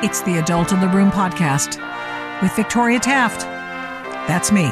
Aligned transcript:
It's 0.00 0.20
the 0.22 0.38
Adult 0.38 0.70
in 0.70 0.80
the 0.80 0.86
Room 0.86 1.10
podcast 1.10 1.82
with 2.40 2.54
Victoria 2.54 3.00
Taft. 3.00 3.40
That's 4.28 4.52
me. 4.52 4.68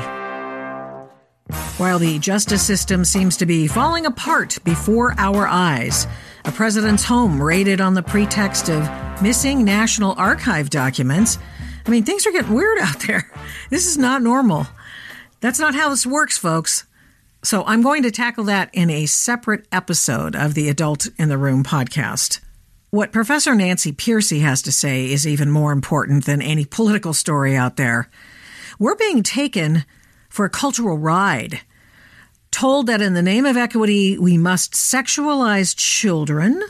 While 1.79 1.99
the 1.99 2.21
justice 2.21 2.65
system 2.65 3.05
seems 3.05 3.37
to 3.39 3.45
be 3.47 3.67
falling 3.67 4.07
apart 4.07 4.57
before 4.63 5.17
our 5.19 5.49
eyes, 5.49 6.07
a 6.45 6.53
president's 6.53 7.03
home 7.03 7.43
raided 7.43 7.81
on 7.81 7.95
the 7.95 8.05
pretext 8.05 8.71
of 8.71 8.89
missing 9.21 9.65
National 9.65 10.15
Archive 10.17 10.71
documents. 10.71 11.39
I 11.85 11.91
mean, 11.91 12.05
things 12.05 12.25
are 12.25 12.33
getting 12.33 12.55
weird 12.55 12.79
out 12.79 13.01
there. 13.01 13.29
This 13.69 13.89
is 13.89 13.99
not 13.99 14.23
normal. 14.23 14.69
That's 15.41 15.59
not 15.59 15.75
how 15.75 15.89
this 15.89 16.07
works, 16.07 16.39
folks. 16.39 16.85
So 17.43 17.65
I'm 17.65 17.83
going 17.83 18.05
to 18.05 18.13
tackle 18.13 18.45
that 18.45 18.71
in 18.73 18.91
a 18.91 19.07
separate 19.07 19.67
episode 19.73 20.37
of 20.37 20.55
the 20.55 20.69
Adult 20.69 21.09
in 21.19 21.29
the 21.29 21.37
Room 21.37 21.65
podcast. 21.65 22.39
What 22.97 23.13
Professor 23.13 23.55
Nancy 23.55 23.93
Pearcey 23.93 24.41
has 24.41 24.63
to 24.63 24.73
say 24.73 25.13
is 25.13 25.27
even 25.27 25.51
more 25.51 25.71
important 25.71 26.25
than 26.25 26.41
any 26.41 26.65
political 26.65 27.13
story 27.13 27.55
out 27.55 27.77
there. 27.77 28.09
We're 28.79 28.95
being 28.95 29.23
taken 29.23 29.85
for 30.31 30.47
a 30.47 30.51
cultural 30.51 30.97
ride, 30.97 31.61
told 32.51 32.87
that 32.87 33.03
in 33.03 33.13
the 33.13 33.21
name 33.21 33.45
of 33.45 33.59
equity, 33.59 34.17
we 34.17 34.39
must 34.39 34.73
sexualize 34.73 35.77
children, 35.77 36.63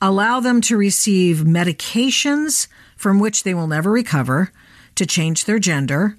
allow 0.00 0.40
them 0.40 0.62
to 0.62 0.78
receive 0.78 1.40
medications 1.40 2.66
from 2.96 3.20
which 3.20 3.42
they 3.42 3.52
will 3.52 3.66
never 3.66 3.90
recover, 3.90 4.50
to 4.94 5.04
change 5.04 5.44
their 5.44 5.58
gender, 5.58 6.16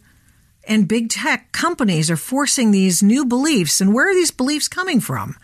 and 0.68 0.88
big 0.88 1.10
tech 1.10 1.52
companies 1.54 2.12
are 2.12 2.18
forcing 2.18 2.70
these 2.70 3.02
new 3.02 3.26
beliefs. 3.26 3.82
And 3.82 3.96
where 3.96 4.12
are 4.12 4.14
these 4.14 4.30
beliefs 4.30 4.68
coming 4.68 5.00
from? 5.00 5.36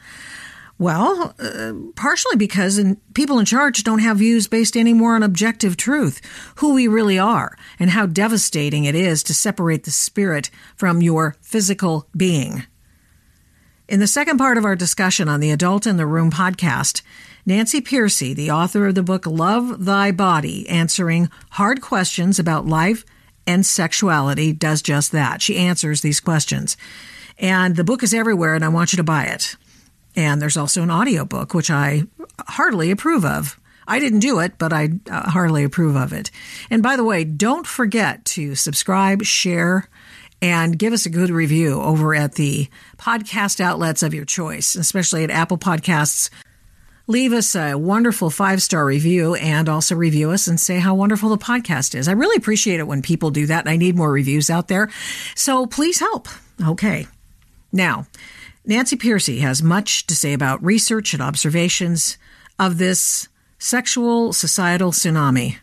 Well, 0.77 1.33
uh, 1.39 1.73
partially 1.95 2.35
because 2.35 2.77
in, 2.77 2.97
people 3.13 3.39
in 3.39 3.45
charge 3.45 3.83
don't 3.83 3.99
have 3.99 4.17
views 4.17 4.47
based 4.47 4.75
anymore 4.75 5.15
on 5.15 5.23
objective 5.23 5.77
truth, 5.77 6.19
who 6.57 6.73
we 6.73 6.87
really 6.87 7.17
are, 7.17 7.57
and 7.79 7.91
how 7.91 8.05
devastating 8.05 8.83
it 8.83 8.93
is 8.93 9.23
to 9.23 9.33
separate 9.33 9.85
the 9.85 9.91
spirit 9.91 10.49
from 10.75 11.01
your 11.01 11.37
physical 11.41 12.07
being. 12.15 12.63
In 13.87 13.99
the 14.01 14.07
second 14.07 14.37
part 14.37 14.57
of 14.57 14.65
our 14.65 14.75
discussion 14.75 15.29
on 15.29 15.39
the 15.39 15.51
Adult 15.51 15.87
in 15.87 15.95
the 15.95 16.07
Room 16.07 16.29
podcast, 16.29 17.03
Nancy 17.45 17.79
Pearcey, 17.79 18.35
the 18.35 18.51
author 18.51 18.87
of 18.87 18.95
the 18.95 19.03
book 19.03 19.25
Love 19.25 19.85
Thy 19.85 20.11
Body, 20.11 20.67
answering 20.67 21.29
hard 21.51 21.81
questions 21.81 22.37
about 22.37 22.65
life 22.65 23.05
and 23.47 23.65
sexuality 23.65 24.51
does 24.51 24.81
just 24.81 25.11
that. 25.11 25.41
She 25.41 25.57
answers 25.57 26.01
these 26.01 26.19
questions. 26.19 26.75
And 27.37 27.75
the 27.75 27.83
book 27.83 28.01
is 28.01 28.13
everywhere, 28.13 28.55
and 28.55 28.65
I 28.65 28.69
want 28.69 28.91
you 28.91 28.97
to 28.97 29.03
buy 29.03 29.25
it. 29.25 29.55
And 30.15 30.41
there's 30.41 30.57
also 30.57 30.81
an 30.81 30.91
audiobook, 30.91 31.53
which 31.53 31.69
I 31.69 32.03
heartily 32.39 32.91
approve 32.91 33.25
of. 33.25 33.59
I 33.87 33.99
didn't 33.99 34.19
do 34.19 34.39
it, 34.39 34.57
but 34.57 34.73
I 34.73 34.89
uh, 35.09 35.29
heartily 35.29 35.63
approve 35.63 35.95
of 35.95 36.11
it. 36.13 36.31
And 36.69 36.81
by 36.81 36.95
the 36.95 37.03
way, 37.03 37.23
don't 37.23 37.67
forget 37.67 38.25
to 38.25 38.55
subscribe, 38.55 39.23
share, 39.23 39.89
and 40.41 40.77
give 40.77 40.93
us 40.93 41.05
a 41.05 41.09
good 41.09 41.29
review 41.29 41.81
over 41.81 42.15
at 42.15 42.35
the 42.35 42.67
podcast 42.97 43.59
outlets 43.59 44.03
of 44.03 44.13
your 44.13 44.25
choice, 44.25 44.75
especially 44.75 45.23
at 45.23 45.31
Apple 45.31 45.57
Podcasts, 45.57 46.29
leave 47.07 47.33
us 47.33 47.55
a 47.55 47.75
wonderful 47.75 48.29
five 48.29 48.61
star 48.61 48.85
review 48.85 49.35
and 49.35 49.69
also 49.69 49.95
review 49.95 50.31
us 50.31 50.47
and 50.47 50.59
say 50.59 50.79
how 50.79 50.95
wonderful 50.95 51.29
the 51.29 51.37
podcast 51.37 51.95
is. 51.95 52.07
I 52.07 52.13
really 52.13 52.37
appreciate 52.37 52.79
it 52.79 52.87
when 52.87 53.01
people 53.01 53.31
do 53.31 53.45
that. 53.47 53.67
I 53.67 53.77
need 53.77 53.95
more 53.95 54.11
reviews 54.11 54.49
out 54.49 54.67
there. 54.67 54.89
So 55.35 55.65
please 55.67 55.99
help. 55.99 56.27
Okay. 56.63 57.07
Now, 57.71 58.07
Nancy 58.65 58.95
Pearcey 58.95 59.39
has 59.41 59.61
much 59.61 60.07
to 60.07 60.15
say 60.15 60.33
about 60.33 60.63
research 60.63 61.13
and 61.13 61.21
observations 61.21 62.17
of 62.57 62.77
this 62.77 63.27
sexual 63.59 64.33
societal 64.33 64.91
tsunami, 64.91 65.57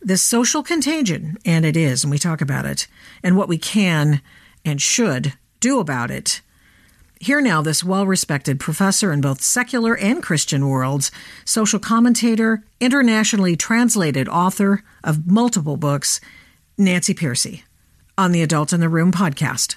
this 0.00 0.22
social 0.22 0.62
contagion, 0.62 1.36
and 1.44 1.64
it 1.64 1.76
is, 1.76 2.04
and 2.04 2.10
we 2.10 2.18
talk 2.18 2.40
about 2.40 2.66
it, 2.66 2.86
and 3.22 3.36
what 3.36 3.48
we 3.48 3.58
can 3.58 4.20
and 4.64 4.80
should 4.80 5.34
do 5.60 5.78
about 5.80 6.10
it 6.10 6.42
here 7.22 7.40
now, 7.40 7.62
this 7.62 7.84
well 7.84 8.04
respected 8.04 8.58
professor 8.58 9.12
in 9.12 9.20
both 9.20 9.42
secular 9.42 9.96
and 9.96 10.20
Christian 10.20 10.66
worlds, 10.66 11.12
social 11.44 11.78
commentator, 11.78 12.64
internationally 12.80 13.54
translated 13.54 14.28
author 14.28 14.82
of 15.04 15.30
multiple 15.30 15.76
books, 15.76 16.20
Nancy 16.76 17.14
Pearcey, 17.14 17.62
on 18.18 18.32
the 18.32 18.42
Adult 18.42 18.72
in 18.72 18.80
the 18.80 18.88
Room 18.88 19.12
podcast. 19.12 19.76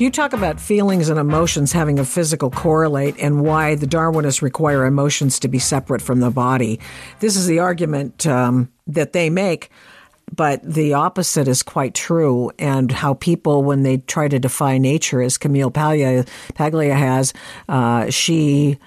You 0.00 0.10
talk 0.10 0.32
about 0.32 0.58
feelings 0.58 1.10
and 1.10 1.20
emotions 1.20 1.72
having 1.72 1.98
a 1.98 2.06
physical 2.06 2.50
correlate 2.50 3.16
and 3.18 3.42
why 3.42 3.74
the 3.74 3.86
Darwinists 3.86 4.40
require 4.40 4.86
emotions 4.86 5.38
to 5.40 5.48
be 5.48 5.58
separate 5.58 6.00
from 6.00 6.20
the 6.20 6.30
body. 6.30 6.80
This 7.18 7.36
is 7.36 7.46
the 7.46 7.58
argument 7.58 8.26
um, 8.26 8.72
that 8.86 9.12
they 9.12 9.28
make, 9.28 9.68
but 10.34 10.62
the 10.64 10.94
opposite 10.94 11.48
is 11.48 11.62
quite 11.62 11.92
true. 11.92 12.50
And 12.58 12.90
how 12.90 13.12
people, 13.12 13.62
when 13.62 13.82
they 13.82 13.98
try 13.98 14.26
to 14.28 14.38
defy 14.38 14.78
nature, 14.78 15.20
as 15.20 15.36
Camille 15.36 15.70
Paglia, 15.70 16.24
Paglia 16.54 16.94
has, 16.94 17.34
uh, 17.68 18.08
she, 18.08 18.78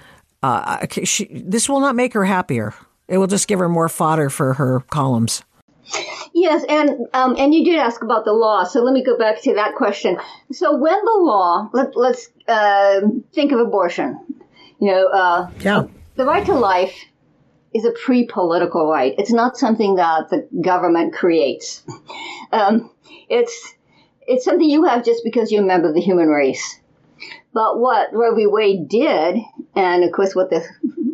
uh, 0.42 0.88
she, 1.04 1.26
this 1.32 1.70
will 1.70 1.80
not 1.80 1.96
make 1.96 2.14
her 2.14 2.26
happier. 2.26 2.74
It 3.08 3.20
will 3.20 3.28
just 3.28 3.48
give 3.48 3.60
her 3.60 3.70
more 3.70 3.88
fodder 3.88 4.32
for 4.32 4.54
her 4.56 4.80
columns. 4.90 5.44
Yes, 6.34 6.66
and 6.68 7.08
um, 7.14 7.36
and 7.38 7.54
you 7.54 7.64
did 7.64 7.78
ask 7.78 8.02
about 8.02 8.26
the 8.26 8.34
law, 8.34 8.64
so 8.64 8.82
let 8.82 8.94
me 8.94 9.04
go 9.04 9.18
back 9.18 9.42
to 9.44 9.54
that 9.54 9.76
question. 9.76 10.18
So 10.52 10.76
when 10.76 11.00
the 11.06 11.20
law, 11.20 11.70
let, 11.74 11.96
let's 11.96 12.30
uh, 12.48 13.02
think 13.34 13.52
of 13.52 13.60
abortion. 13.60 14.20
You 14.80 14.88
know, 14.88 15.08
uh, 15.08 15.52
yeah, 15.60 15.84
the 16.16 16.26
right 16.26 16.44
to 16.48 16.56
life 16.56 17.06
is 17.74 17.86
a 17.86 17.92
pre-political 17.92 18.90
right. 18.90 19.14
It's 19.18 19.32
not 19.32 19.58
something 19.58 19.96
that 19.96 20.30
the 20.30 20.48
government 20.62 21.14
creates. 21.14 21.84
Um, 22.52 22.92
it's 23.30 23.74
it's 24.28 24.46
something 24.46 24.70
you 24.70 24.84
have 24.84 25.04
just 25.04 25.24
because 25.24 25.52
you're 25.52 25.64
a 25.64 25.66
member 25.66 25.88
of 25.88 25.96
the 25.96 26.02
human 26.02 26.28
race. 26.28 26.80
But 27.54 27.80
what 27.80 28.14
Roe 28.14 28.36
v. 28.36 28.48
Wade 28.48 28.88
did, 28.88 29.38
and 29.76 30.04
of 30.04 30.12
course 30.12 30.36
what 30.36 30.50
the 30.50 30.66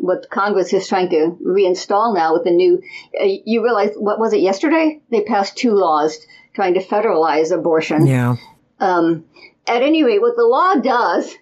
what 0.02 0.30
Congress 0.30 0.74
is 0.74 0.88
trying 0.88 1.10
to 1.10 1.38
reinstall 1.46 2.16
now 2.16 2.34
with 2.34 2.44
the 2.44 2.52
new, 2.52 2.82
uh, 3.20 3.26
you 3.46 3.64
realize, 3.64 3.92
what 3.96 4.20
was 4.20 4.34
it 4.34 4.40
yesterday? 4.40 5.02
They 5.12 5.22
passed 5.22 5.58
two 5.58 5.74
laws 5.74 6.26
trying 6.54 6.74
to 6.76 6.84
federalize 6.84 7.52
abortion. 7.52 8.08
Yeah. 8.08 8.38
Um, 8.80 9.26
at 9.68 9.84
any 9.84 10.04
rate, 10.04 10.22
what 10.22 10.36
the 10.36 10.46
law 10.46 10.76
does 10.76 11.36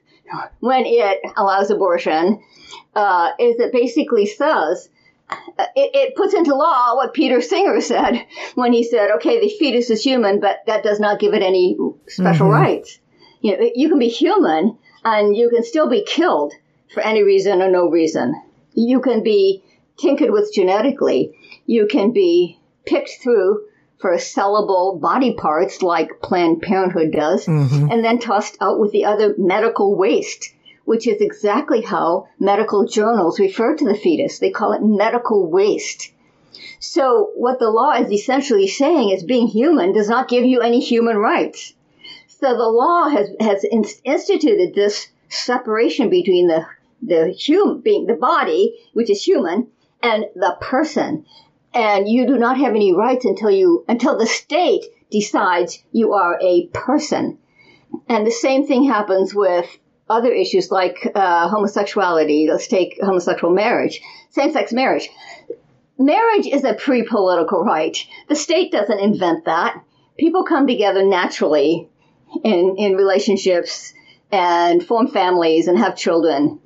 when 0.59 0.85
it 0.85 1.19
allows 1.37 1.71
abortion 1.71 2.43
uh, 2.95 3.31
is 3.39 3.59
it 3.59 3.71
basically 3.71 4.25
says, 4.25 4.89
uh, 5.29 5.65
it, 5.75 5.91
it, 5.93 6.15
puts 6.15 6.33
into 6.33 6.55
law 6.55 6.95
what 6.95 7.13
Peter 7.13 7.41
Singer 7.41 7.79
said 7.79 8.25
when 8.55 8.73
he 8.73 8.83
said, 8.83 9.11
okay, 9.11 9.39
the 9.39 9.49
fetus 9.57 9.89
is 9.89 10.03
human, 10.03 10.39
but 10.39 10.63
that 10.67 10.83
does 10.83 10.99
not 10.99 11.19
give 11.19 11.33
it 11.33 11.41
any 11.41 11.77
special 12.07 12.47
mm-hmm. 12.47 12.61
rights. 12.61 12.99
You 13.41 13.57
know, 13.57 13.69
you 13.75 13.87
can 13.87 13.99
be 13.99 14.09
human 14.09 14.77
and 15.07 15.37
you 15.37 15.49
can 15.49 15.63
still 15.63 15.87
be 15.87 16.03
killed 16.03 16.53
for 16.93 16.99
any 16.99 17.23
reason 17.23 17.61
or 17.61 17.71
no 17.71 17.89
reason. 17.89 18.35
You 18.73 18.99
can 18.99 19.23
be 19.23 19.63
tinkered 19.95 20.31
with 20.31 20.51
genetically. 20.53 21.33
You 21.65 21.87
can 21.87 22.11
be 22.11 22.59
picked 22.85 23.21
through 23.23 23.63
for 23.99 24.11
sellable 24.17 24.99
body 24.99 25.33
parts 25.33 25.81
like 25.81 26.21
Planned 26.21 26.61
Parenthood 26.61 27.11
does, 27.13 27.45
mm-hmm. 27.45 27.89
and 27.89 28.03
then 28.03 28.19
tossed 28.19 28.57
out 28.59 28.79
with 28.79 28.91
the 28.91 29.05
other 29.05 29.33
medical 29.37 29.95
waste, 29.95 30.53
which 30.83 31.07
is 31.07 31.21
exactly 31.21 31.81
how 31.81 32.27
medical 32.37 32.85
journals 32.85 33.39
refer 33.39 33.75
to 33.75 33.85
the 33.85 33.95
fetus. 33.95 34.39
They 34.39 34.51
call 34.51 34.73
it 34.73 34.83
medical 34.83 35.49
waste. 35.49 36.11
So 36.79 37.31
what 37.35 37.59
the 37.59 37.69
law 37.69 37.93
is 37.93 38.11
essentially 38.11 38.67
saying 38.67 39.11
is 39.11 39.23
being 39.23 39.47
human 39.47 39.93
does 39.93 40.09
not 40.09 40.27
give 40.27 40.43
you 40.43 40.59
any 40.59 40.81
human 40.81 41.17
rights. 41.17 41.73
So 42.39 42.55
the 42.55 42.69
law 42.69 43.09
has, 43.09 43.29
has 43.39 43.65
instituted 44.03 44.75
this 44.75 45.07
separation 45.29 46.09
between 46.09 46.47
the 46.47 46.65
the 47.01 47.29
human 47.29 47.81
being, 47.81 48.05
the 48.05 48.15
body, 48.15 48.75
which 48.93 49.09
is 49.09 49.23
human, 49.23 49.67
and 50.01 50.25
the 50.35 50.57
person. 50.59 51.25
And 51.73 52.07
you 52.09 52.25
do 52.25 52.37
not 52.37 52.57
have 52.57 52.75
any 52.75 52.93
rights 52.93 53.25
until 53.25 53.51
you, 53.51 53.85
until 53.87 54.17
the 54.17 54.25
state 54.25 54.85
decides 55.11 55.83
you 55.91 56.13
are 56.13 56.39
a 56.41 56.67
person. 56.67 57.37
And 58.07 58.25
the 58.25 58.31
same 58.31 58.65
thing 58.65 58.83
happens 58.83 59.33
with 59.33 59.77
other 60.09 60.31
issues 60.31 60.71
like 60.71 61.11
uh, 61.13 61.49
homosexuality. 61.49 62.47
Let's 62.49 62.67
take 62.67 62.99
homosexual 63.01 63.53
marriage, 63.53 64.01
same 64.31 64.51
sex 64.51 64.73
marriage. 64.73 65.09
Marriage 65.99 66.47
is 66.47 66.63
a 66.63 66.73
pre 66.73 67.03
political 67.03 67.63
right. 67.63 67.97
The 68.27 68.35
state 68.35 68.71
doesn't 68.71 68.99
invent 68.99 69.45
that. 69.45 69.83
People 70.17 70.43
come 70.43 70.67
together 70.67 71.05
naturally 71.05 71.89
in, 72.43 72.75
in 72.77 72.95
relationships 72.95 73.93
and 74.31 74.85
form 74.85 75.07
families 75.07 75.67
and 75.67 75.77
have 75.77 75.95
children. 75.95 76.59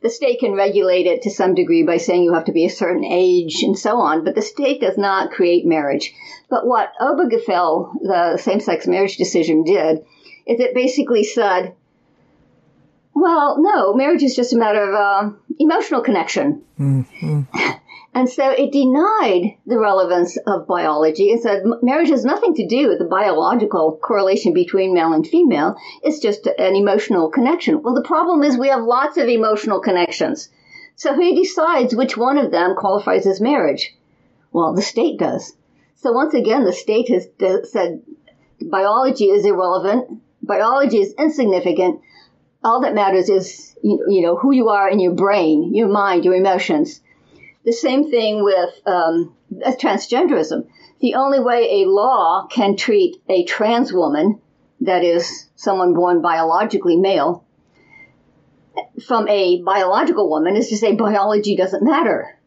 The 0.00 0.10
state 0.10 0.38
can 0.38 0.52
regulate 0.52 1.06
it 1.06 1.22
to 1.22 1.30
some 1.30 1.54
degree 1.54 1.82
by 1.82 1.96
saying 1.96 2.22
you 2.22 2.34
have 2.34 2.44
to 2.44 2.52
be 2.52 2.64
a 2.64 2.70
certain 2.70 3.04
age 3.04 3.62
and 3.64 3.76
so 3.76 3.96
on, 3.96 4.24
but 4.24 4.36
the 4.36 4.42
state 4.42 4.80
does 4.80 4.96
not 4.96 5.32
create 5.32 5.66
marriage. 5.66 6.14
But 6.48 6.66
what 6.66 6.92
Obergefell, 7.00 7.94
the 8.02 8.36
same 8.36 8.60
sex 8.60 8.86
marriage 8.86 9.16
decision, 9.16 9.64
did 9.64 10.04
is 10.46 10.60
it 10.60 10.74
basically 10.74 11.24
said, 11.24 11.74
well, 13.12 13.56
no, 13.60 13.92
marriage 13.92 14.22
is 14.22 14.36
just 14.36 14.52
a 14.52 14.56
matter 14.56 14.82
of 14.82 14.94
uh, 14.94 15.30
emotional 15.58 16.00
connection. 16.00 16.62
Mm-hmm. 16.78 17.42
And 18.14 18.28
so 18.28 18.50
it 18.50 18.72
denied 18.72 19.58
the 19.66 19.78
relevance 19.78 20.36
of 20.46 20.66
biology 20.66 21.30
and 21.30 21.40
said 21.40 21.62
marriage 21.82 22.08
has 22.08 22.24
nothing 22.24 22.54
to 22.54 22.66
do 22.66 22.88
with 22.88 22.98
the 22.98 23.04
biological 23.04 23.98
correlation 24.02 24.54
between 24.54 24.94
male 24.94 25.12
and 25.12 25.26
female. 25.26 25.76
It's 26.02 26.18
just 26.18 26.46
an 26.46 26.74
emotional 26.74 27.30
connection. 27.30 27.82
Well, 27.82 27.94
the 27.94 28.02
problem 28.02 28.42
is 28.42 28.56
we 28.56 28.68
have 28.68 28.82
lots 28.82 29.18
of 29.18 29.28
emotional 29.28 29.80
connections. 29.80 30.48
So 30.96 31.14
who 31.14 31.34
decides 31.34 31.94
which 31.94 32.16
one 32.16 32.38
of 32.38 32.50
them 32.50 32.74
qualifies 32.76 33.26
as 33.26 33.40
marriage? 33.40 33.94
Well, 34.52 34.74
the 34.74 34.82
state 34.82 35.18
does. 35.18 35.54
So 35.96 36.12
once 36.12 36.34
again, 36.34 36.64
the 36.64 36.72
state 36.72 37.08
has 37.10 37.28
said 37.70 38.02
biology 38.60 39.26
is 39.26 39.44
irrelevant. 39.44 40.22
Biology 40.42 40.98
is 40.98 41.14
insignificant. 41.18 42.00
All 42.64 42.80
that 42.80 42.94
matters 42.94 43.28
is, 43.28 43.76
you 43.82 44.22
know, 44.22 44.36
who 44.36 44.52
you 44.52 44.70
are 44.70 44.88
in 44.88 44.98
your 44.98 45.14
brain, 45.14 45.74
your 45.74 45.88
mind, 45.88 46.24
your 46.24 46.34
emotions. 46.34 47.00
The 47.68 47.74
same 47.74 48.10
thing 48.10 48.42
with 48.42 48.80
um, 48.86 49.36
transgenderism. 49.52 50.68
The 51.00 51.16
only 51.16 51.38
way 51.38 51.82
a 51.82 51.88
law 51.90 52.46
can 52.50 52.76
treat 52.76 53.20
a 53.28 53.44
trans 53.44 53.92
woman, 53.92 54.40
that 54.80 55.04
is, 55.04 55.50
someone 55.54 55.92
born 55.92 56.22
biologically 56.22 56.96
male, 56.96 57.44
from 59.06 59.28
a 59.28 59.60
biological 59.60 60.30
woman 60.30 60.56
is 60.56 60.70
to 60.70 60.78
say 60.78 60.94
biology 60.94 61.56
doesn't 61.56 61.82
matter. 61.82 62.38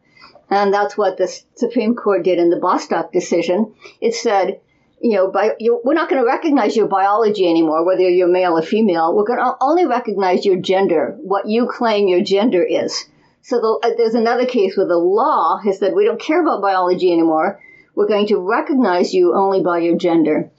And 0.50 0.74
that's 0.74 0.98
what 0.98 1.18
the 1.18 1.28
Supreme 1.54 1.94
Court 1.94 2.24
did 2.24 2.40
in 2.40 2.50
the 2.50 2.58
Bostock 2.58 3.12
decision. 3.12 3.76
It 4.00 4.16
said, 4.16 4.60
you 5.00 5.14
know, 5.14 5.30
by, 5.30 5.52
we're 5.60 5.94
not 5.94 6.10
going 6.10 6.20
to 6.20 6.26
recognize 6.26 6.74
your 6.74 6.88
biology 6.88 7.48
anymore, 7.48 7.86
whether 7.86 8.02
you're 8.08 8.26
male 8.26 8.58
or 8.58 8.62
female. 8.62 9.14
We're 9.14 9.26
going 9.26 9.38
to 9.38 9.54
only 9.60 9.86
recognize 9.86 10.44
your 10.44 10.56
gender, 10.56 11.16
what 11.20 11.46
you 11.46 11.68
claim 11.68 12.08
your 12.08 12.24
gender 12.24 12.64
is. 12.64 13.04
So 13.42 13.60
the, 13.60 13.88
uh, 13.88 13.94
there's 13.96 14.14
another 14.14 14.46
case 14.46 14.76
where 14.76 14.86
the 14.86 14.96
law 14.96 15.58
has 15.64 15.78
said 15.78 15.94
we 15.94 16.04
don't 16.04 16.20
care 16.20 16.40
about 16.40 16.62
biology 16.62 17.12
anymore. 17.12 17.60
We're 17.94 18.08
going 18.08 18.28
to 18.28 18.38
recognize 18.38 19.12
you 19.12 19.34
only 19.34 19.62
by 19.62 19.78
your 19.78 19.96
gender. 19.96 20.50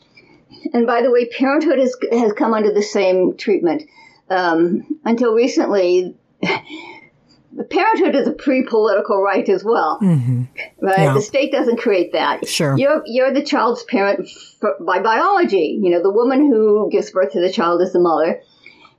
And 0.74 0.86
by 0.86 1.02
the 1.02 1.12
way, 1.12 1.28
parenthood 1.28 1.80
has, 1.80 1.96
has 2.12 2.34
come 2.34 2.54
under 2.54 2.74
the 2.74 2.84
same 2.84 3.36
treatment. 3.38 3.84
Um, 4.30 5.00
until 5.04 5.34
recently, 5.34 6.16
parenthood 7.70 8.16
is 8.16 8.28
a 8.28 8.32
pre-political 8.32 9.22
right 9.22 9.48
as 9.48 9.64
well, 9.64 10.00
mm-hmm. 10.02 10.44
right? 10.82 11.00
Yeah. 11.00 11.14
The 11.14 11.22
state 11.22 11.52
doesn't 11.52 11.78
create 11.78 12.14
that. 12.14 12.48
Sure, 12.48 12.78
you're 12.78 13.04
you're 13.06 13.34
the 13.34 13.44
child's 13.44 13.84
parent 13.84 14.30
for, 14.60 14.76
by 14.80 15.00
biology. 15.00 15.80
You 15.82 15.92
know, 15.92 16.02
the 16.02 16.12
woman 16.12 16.40
who 16.40 16.90
gives 16.92 17.12
birth 17.12 17.34
to 17.34 17.42
the 17.42 17.52
child 17.52 17.82
is 17.82 17.94
the 17.94 18.00
mother, 18.00 18.42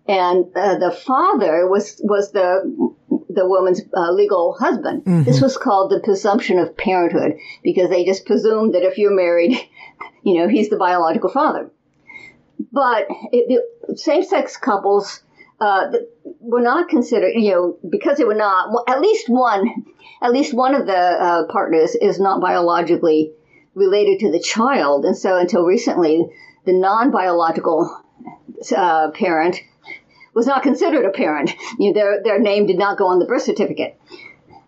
and 0.07 0.45
uh, 0.55 0.79
the 0.79 0.93
father 0.93 1.67
was 1.69 2.01
was 2.05 2.33
the 2.33 2.95
the 3.35 3.47
woman's 3.47 3.83
uh, 3.97 4.13
legal 4.13 4.55
husband. 4.59 5.05
Mm-hmm. 5.05 5.25
This 5.25 5.41
was 5.41 5.57
called 5.57 5.91
the 5.91 6.01
presumption 6.01 6.59
of 6.59 6.77
parenthood 6.77 7.39
because 7.63 7.91
they 7.91 8.05
just 8.05 8.27
presumed 8.27 8.75
that 8.75 8.83
if 8.83 8.99
you're 8.99 9.15
married, 9.15 9.57
you 10.23 10.39
know, 10.39 10.49
he's 10.49 10.71
the 10.71 10.77
biological 10.77 11.31
father. 11.31 11.71
But 12.73 13.07
it, 13.33 13.63
the 13.87 13.97
same-sex 13.97 14.57
couples 14.57 15.23
uh, 15.61 15.93
were 16.41 16.61
not 16.61 16.89
considered, 16.89 17.33
you 17.35 17.51
know, 17.51 17.79
because 17.89 18.19
they 18.19 18.25
were 18.25 18.35
not. 18.35 18.71
Well, 18.71 18.85
at 18.89 19.01
least 19.01 19.29
one, 19.29 19.85
at 20.23 20.33
least 20.33 20.55
one 20.55 20.75
of 20.75 20.87
the 20.87 20.97
uh, 20.97 21.47
partners 21.47 21.95
is 21.95 22.21
not 22.21 22.41
biologically 22.41 23.33
related 23.75 24.21
to 24.21 24.31
the 24.31 24.41
child, 24.41 25.05
and 25.05 25.17
so 25.17 25.37
until 25.37 25.65
recently, 25.65 26.27
the 26.65 26.73
non-biological 26.73 28.03
uh, 28.77 29.11
parent 29.11 29.61
was 30.35 30.47
not 30.47 30.63
considered 30.63 31.05
a 31.05 31.11
parent. 31.11 31.53
You 31.79 31.93
know, 31.93 31.95
their, 31.95 32.23
their 32.23 32.39
name 32.39 32.67
did 32.67 32.79
not 32.79 32.99
go 32.99 33.07
on 33.07 33.19
the 33.19 33.25
birth 33.25 33.43
certificate. 33.43 33.99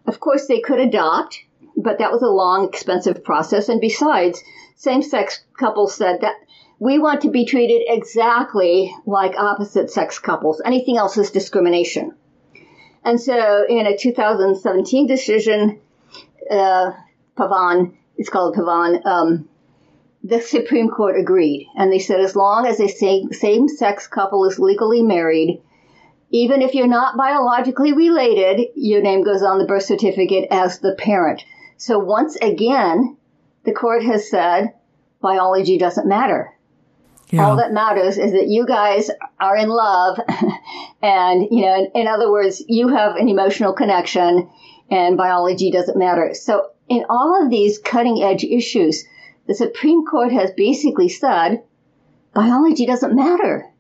Of 0.07 0.21
course, 0.21 0.47
they 0.47 0.61
could 0.61 0.79
adopt, 0.79 1.43
but 1.77 1.99
that 1.99 2.13
was 2.13 2.23
a 2.23 2.29
long, 2.29 2.69
expensive 2.69 3.25
process. 3.25 3.69
And 3.69 3.81
besides, 3.81 4.43
same 4.77 5.03
sex 5.03 5.45
couples 5.59 5.95
said 5.95 6.21
that 6.21 6.37
we 6.79 6.99
want 6.99 7.23
to 7.23 7.31
be 7.31 7.45
treated 7.45 7.83
exactly 7.87 8.95
like 9.07 9.39
opposite 9.39 9.91
sex 9.91 10.19
couples. 10.19 10.61
Anything 10.65 10.99
else 10.99 11.17
is 11.17 11.31
discrimination. 11.31 12.15
And 13.05 13.21
so 13.21 13.65
in 13.69 13.87
a 13.87 13.97
2017 13.97 15.07
decision, 15.07 15.81
uh, 16.51 16.91
Pavan, 17.37 17.95
it's 18.17 18.29
called 18.29 18.55
Pavan, 18.57 19.05
um, 19.07 19.49
the 20.27 20.41
Supreme 20.41 20.89
Court 20.89 21.19
agreed. 21.19 21.69
And 21.77 21.93
they 21.93 21.99
said 21.99 22.21
as 22.21 22.35
long 22.35 22.67
as 22.67 22.81
a 22.81 22.89
same 22.89 23.69
sex 23.69 24.07
couple 24.07 24.45
is 24.45 24.59
legally 24.59 25.03
married, 25.03 25.63
even 26.31 26.63
if 26.63 26.75
you're 26.75 26.89
not 26.89 27.17
biologically 27.17 27.93
related, 27.93 28.69
your 28.75 29.03
name 29.03 29.23
goes 29.23 29.43
on 29.43 29.59
the 29.59 29.67
birth 29.67 29.85
certificate 29.85 30.49
as 30.51 30.81
the 30.81 30.97
parent. 30.99 31.45
So 31.77 31.99
once 31.99 32.37
again, 32.37 33.17
the 33.65 33.73
court 33.73 34.03
has 34.03 34.29
said 34.29 34.75
biology 35.21 35.79
doesn't 35.79 36.09
matter. 36.09 36.53
Yeah. 37.31 37.47
All 37.47 37.57
that 37.57 37.73
matters 37.73 38.19
is 38.19 38.33
that 38.33 38.49
you 38.49 38.67
guys 38.67 39.11
are 39.41 39.57
in 39.57 39.69
love. 39.69 40.19
and, 41.03 41.43
you 41.51 41.63
know, 41.63 41.75
in, 41.75 42.03
in 42.03 42.09
other 42.09 42.31
words, 42.31 42.63
you 42.69 42.89
have 42.89 43.17
an 43.17 43.29
emotional 43.29 43.73
connection 43.73 44.49
and 44.91 45.17
biology 45.17 45.71
doesn't 45.71 45.99
matter. 45.99 46.35
So 46.35 46.71
in 46.89 47.05
all 47.09 47.43
of 47.43 47.51
these 47.51 47.79
cutting 47.79 48.23
edge 48.23 48.45
issues, 48.45 49.05
the 49.47 49.55
Supreme 49.55 50.05
Court 50.05 50.33
has 50.33 50.51
basically 50.57 51.09
said 51.09 51.63
biology 52.35 52.87
doesn't 52.87 53.15
matter. 53.15 53.71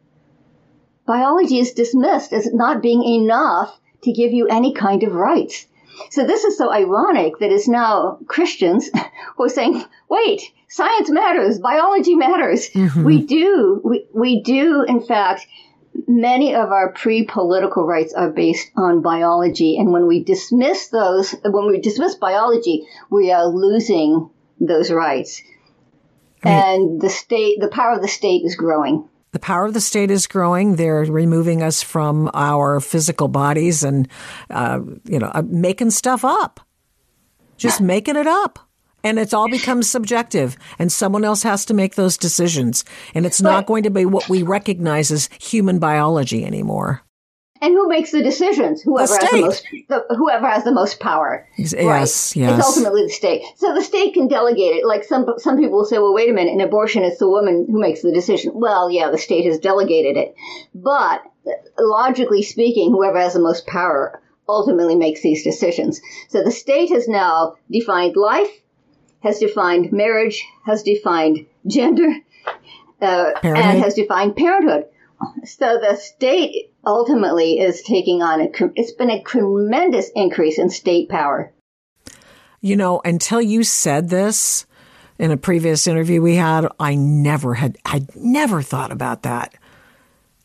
Biology 1.06 1.58
is 1.58 1.72
dismissed 1.72 2.32
as 2.32 2.52
not 2.52 2.82
being 2.82 3.04
enough 3.04 3.78
to 4.02 4.12
give 4.12 4.32
you 4.32 4.48
any 4.48 4.72
kind 4.72 5.02
of 5.02 5.12
rights. 5.12 5.66
So 6.10 6.26
this 6.26 6.44
is 6.44 6.58
so 6.58 6.70
ironic 6.70 7.38
that 7.38 7.52
it's 7.52 7.68
now 7.68 8.18
Christians 8.26 8.90
who 9.36 9.44
are 9.44 9.48
saying, 9.48 9.84
wait, 10.08 10.42
science 10.68 11.10
matters, 11.10 11.58
biology 11.58 12.14
matters. 12.14 12.70
Mm-hmm. 12.70 13.04
We 13.04 13.22
do, 13.22 13.80
we, 13.84 14.06
we 14.12 14.42
do, 14.42 14.82
in 14.82 15.00
fact, 15.00 15.46
many 16.06 16.54
of 16.54 16.70
our 16.70 16.92
pre-political 16.92 17.86
rights 17.86 18.12
are 18.12 18.30
based 18.30 18.70
on 18.76 19.00
biology. 19.00 19.78
And 19.78 19.92
when 19.92 20.06
we 20.06 20.22
dismiss 20.22 20.88
those, 20.88 21.34
when 21.44 21.68
we 21.68 21.80
dismiss 21.80 22.14
biology, 22.16 22.86
we 23.10 23.32
are 23.32 23.46
losing 23.46 24.30
those 24.60 24.90
rights 24.90 25.42
and 26.46 27.00
the 27.00 27.10
state, 27.10 27.60
the 27.60 27.68
power 27.68 27.92
of 27.92 28.02
the 28.02 28.08
state 28.08 28.42
is 28.44 28.54
growing. 28.54 29.08
The 29.32 29.40
power 29.40 29.66
of 29.66 29.74
the 29.74 29.80
state 29.80 30.10
is 30.10 30.26
growing. 30.26 30.76
They're 30.76 31.04
removing 31.04 31.62
us 31.62 31.82
from 31.82 32.30
our 32.32 32.80
physical 32.80 33.28
bodies 33.28 33.82
and, 33.82 34.08
uh, 34.48 34.80
you 35.04 35.18
know, 35.18 35.30
uh, 35.34 35.42
making 35.44 35.90
stuff 35.90 36.24
up, 36.24 36.60
just 37.58 37.80
making 37.80 38.16
it 38.16 38.26
up. 38.26 38.58
And 39.04 39.18
it's 39.18 39.34
all 39.34 39.48
becomes 39.48 39.88
subjective, 39.88 40.56
and 40.80 40.90
someone 40.90 41.24
else 41.24 41.44
has 41.44 41.64
to 41.66 41.74
make 41.74 41.94
those 41.94 42.16
decisions. 42.16 42.84
And 43.14 43.24
it's 43.24 43.40
not 43.40 43.66
going 43.66 43.84
to 43.84 43.90
be 43.90 44.04
what 44.04 44.28
we 44.28 44.42
recognize 44.42 45.12
as 45.12 45.28
human 45.40 45.78
biology 45.78 46.44
anymore. 46.44 47.02
And 47.66 47.74
who 47.74 47.88
makes 47.88 48.12
the 48.12 48.22
decisions? 48.22 48.80
Whoever 48.80 49.08
the 49.08 49.18
has 49.18 49.30
the 49.32 49.40
most, 49.40 49.66
the, 49.88 50.14
whoever 50.16 50.48
has 50.48 50.62
the 50.62 50.70
most 50.70 51.00
power. 51.00 51.48
Yes, 51.58 51.74
right? 51.74 51.98
yes. 51.98 52.32
It's 52.36 52.64
ultimately 52.64 53.02
the 53.02 53.12
state. 53.12 53.42
So 53.56 53.74
the 53.74 53.82
state 53.82 54.14
can 54.14 54.28
delegate 54.28 54.76
it. 54.76 54.86
Like 54.86 55.02
some 55.02 55.26
some 55.38 55.58
people 55.58 55.78
will 55.78 55.84
say, 55.84 55.98
well, 55.98 56.14
wait 56.14 56.30
a 56.30 56.32
minute, 56.32 56.52
in 56.52 56.60
abortion, 56.60 57.02
it's 57.02 57.18
the 57.18 57.28
woman 57.28 57.66
who 57.68 57.80
makes 57.80 58.02
the 58.02 58.12
decision. 58.12 58.52
Well, 58.54 58.88
yeah, 58.88 59.10
the 59.10 59.18
state 59.18 59.46
has 59.46 59.58
delegated 59.58 60.16
it, 60.16 60.36
but 60.76 61.22
logically 61.76 62.44
speaking, 62.44 62.92
whoever 62.92 63.18
has 63.18 63.32
the 63.32 63.40
most 63.40 63.66
power 63.66 64.22
ultimately 64.48 64.94
makes 64.94 65.22
these 65.22 65.42
decisions. 65.42 66.00
So 66.28 66.44
the 66.44 66.52
state 66.52 66.90
has 66.90 67.08
now 67.08 67.56
defined 67.68 68.14
life, 68.16 68.60
has 69.24 69.40
defined 69.40 69.90
marriage, 69.90 70.46
has 70.64 70.84
defined 70.84 71.46
gender, 71.66 72.14
uh, 73.02 73.32
and 73.42 73.82
has 73.82 73.94
defined 73.94 74.36
parenthood. 74.36 74.84
So 75.44 75.78
the 75.78 75.96
state 75.96 76.72
ultimately 76.84 77.58
is 77.58 77.82
taking 77.82 78.22
on 78.22 78.40
a, 78.40 78.48
it's 78.74 78.92
been 78.92 79.10
a 79.10 79.22
tremendous 79.22 80.10
increase 80.14 80.58
in 80.58 80.70
state 80.70 81.08
power. 81.08 81.52
You 82.60 82.76
know, 82.76 83.00
until 83.04 83.40
you 83.40 83.62
said 83.62 84.08
this 84.08 84.66
in 85.18 85.30
a 85.30 85.36
previous 85.36 85.86
interview 85.86 86.20
we 86.20 86.36
had, 86.36 86.66
I 86.78 86.94
never 86.94 87.54
had, 87.54 87.78
I 87.84 88.06
never 88.14 88.62
thought 88.62 88.92
about 88.92 89.22
that. 89.22 89.54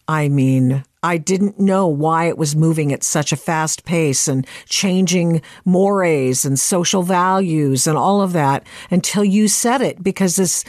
I 0.07 0.29
mean, 0.29 0.83
I 1.03 1.17
didn't 1.17 1.59
know 1.59 1.87
why 1.87 2.25
it 2.25 2.37
was 2.37 2.55
moving 2.55 2.93
at 2.93 3.03
such 3.03 3.31
a 3.31 3.37
fast 3.37 3.85
pace 3.85 4.27
and 4.27 4.45
changing 4.65 5.41
mores 5.65 6.45
and 6.45 6.59
social 6.59 7.01
values 7.01 7.87
and 7.87 7.97
all 7.97 8.21
of 8.21 8.33
that 8.33 8.67
until 8.91 9.23
you 9.23 9.47
said 9.47 9.81
it 9.81 10.03
because 10.03 10.35
this 10.35 10.63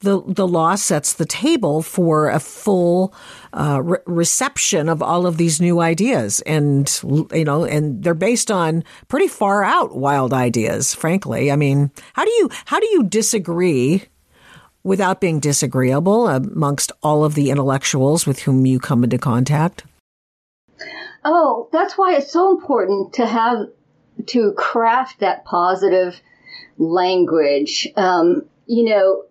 the 0.00 0.22
the 0.26 0.46
law 0.46 0.74
sets 0.74 1.14
the 1.14 1.24
table 1.24 1.82
for 1.82 2.28
a 2.28 2.40
full 2.40 3.14
uh, 3.52 3.80
re- 3.82 3.98
reception 4.06 4.88
of 4.88 5.02
all 5.02 5.26
of 5.26 5.36
these 5.36 5.60
new 5.60 5.80
ideas, 5.80 6.40
and 6.40 7.00
you 7.32 7.44
know, 7.44 7.64
and 7.64 8.02
they're 8.02 8.14
based 8.14 8.50
on 8.50 8.84
pretty 9.08 9.28
far 9.28 9.64
out 9.64 9.96
wild 9.96 10.32
ideas. 10.32 10.94
Frankly, 10.94 11.50
I 11.50 11.56
mean, 11.56 11.90
how 12.12 12.24
do 12.24 12.30
you 12.32 12.50
how 12.66 12.78
do 12.78 12.86
you 12.86 13.04
disagree 13.04 14.04
without 14.82 15.20
being 15.20 15.40
disagreeable 15.40 16.28
amongst 16.28 16.92
all 17.02 17.24
of 17.24 17.34
the 17.34 17.50
intellectuals 17.50 18.26
with 18.26 18.40
whom 18.40 18.66
you 18.66 18.78
come 18.78 19.02
into 19.02 19.18
contact? 19.18 19.84
Oh, 21.24 21.68
that's 21.72 21.98
why 21.98 22.14
it's 22.14 22.30
so 22.30 22.56
important 22.56 23.14
to 23.14 23.26
have 23.26 23.66
to 24.26 24.52
craft 24.52 25.20
that 25.20 25.44
positive 25.44 26.20
language. 26.78 27.88
Um, 27.96 28.46
you 28.66 28.84
know, 28.84 29.24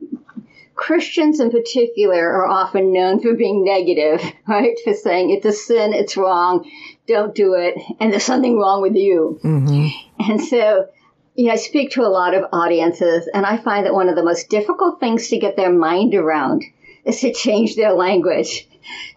Christians 0.76 1.40
in 1.40 1.52
particular 1.52 2.30
are 2.30 2.48
often 2.48 2.92
known 2.92 3.22
for 3.22 3.34
being 3.34 3.64
negative, 3.64 4.22
right? 4.48 4.78
For 4.84 4.94
saying 4.94 5.32
it's 5.32 5.46
a 5.46 5.54
sin, 5.54 5.94
it's 5.94 6.18
wrong, 6.18 6.70
don't 7.08 7.34
do 7.34 7.54
it, 7.54 7.76
and 8.00 8.12
there's 8.12 8.24
something 8.24 8.58
wrong 8.58 8.82
with 8.82 8.96
you. 8.96 9.40
Mm-hmm. 9.44 10.32
And 10.32 10.42
so, 10.42 10.88
you 11.36 11.48
know, 11.48 11.54
I 11.54 11.56
speak 11.56 11.92
to 11.92 12.02
a 12.02 12.10
lot 12.10 12.34
of 12.34 12.46
audiences, 12.52 13.28
and 13.34 13.46
I 13.46 13.58
find 13.58 13.86
that 13.86 13.94
one 13.94 14.10
of 14.10 14.16
the 14.16 14.24
most 14.24 14.50
difficult 14.50 15.00
things 15.00 15.30
to 15.30 15.38
get 15.38 15.56
their 15.56 15.72
mind 15.72 16.14
around 16.14 16.64
is 17.06 17.20
to 17.22 17.34
change 17.34 17.76
their 17.76 17.94
language, 17.94 18.68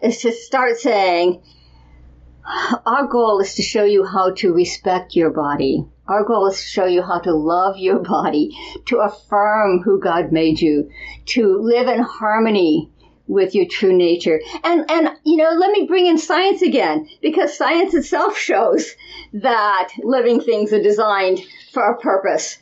is 0.01 0.21
to 0.21 0.31
start 0.31 0.77
saying, 0.77 1.41
our 2.85 3.05
goal 3.07 3.39
is 3.39 3.55
to 3.55 3.61
show 3.61 3.83
you 3.83 4.05
how 4.05 4.31
to 4.31 4.53
respect 4.53 5.15
your 5.15 5.29
body. 5.29 5.85
Our 6.09 6.23
goal 6.25 6.47
is 6.47 6.57
to 6.57 6.67
show 6.67 6.85
you 6.85 7.03
how 7.03 7.19
to 7.19 7.33
love 7.33 7.77
your 7.77 7.99
body, 7.99 8.57
to 8.87 8.97
affirm 8.97 9.81
who 9.83 10.01
God 10.01 10.31
made 10.31 10.59
you, 10.59 10.89
to 11.27 11.59
live 11.61 11.87
in 11.87 12.01
harmony 12.01 12.89
with 13.27 13.53
your 13.53 13.67
true 13.67 13.95
nature. 13.95 14.41
And, 14.63 14.89
and, 14.89 15.09
you 15.23 15.37
know, 15.37 15.51
let 15.51 15.71
me 15.71 15.85
bring 15.87 16.07
in 16.07 16.17
science 16.17 16.63
again, 16.63 17.07
because 17.21 17.55
science 17.55 17.93
itself 17.93 18.35
shows 18.35 18.95
that 19.33 19.89
living 20.03 20.41
things 20.41 20.73
are 20.73 20.81
designed 20.81 21.39
for 21.71 21.83
a 21.83 21.97
purpose. 21.99 22.57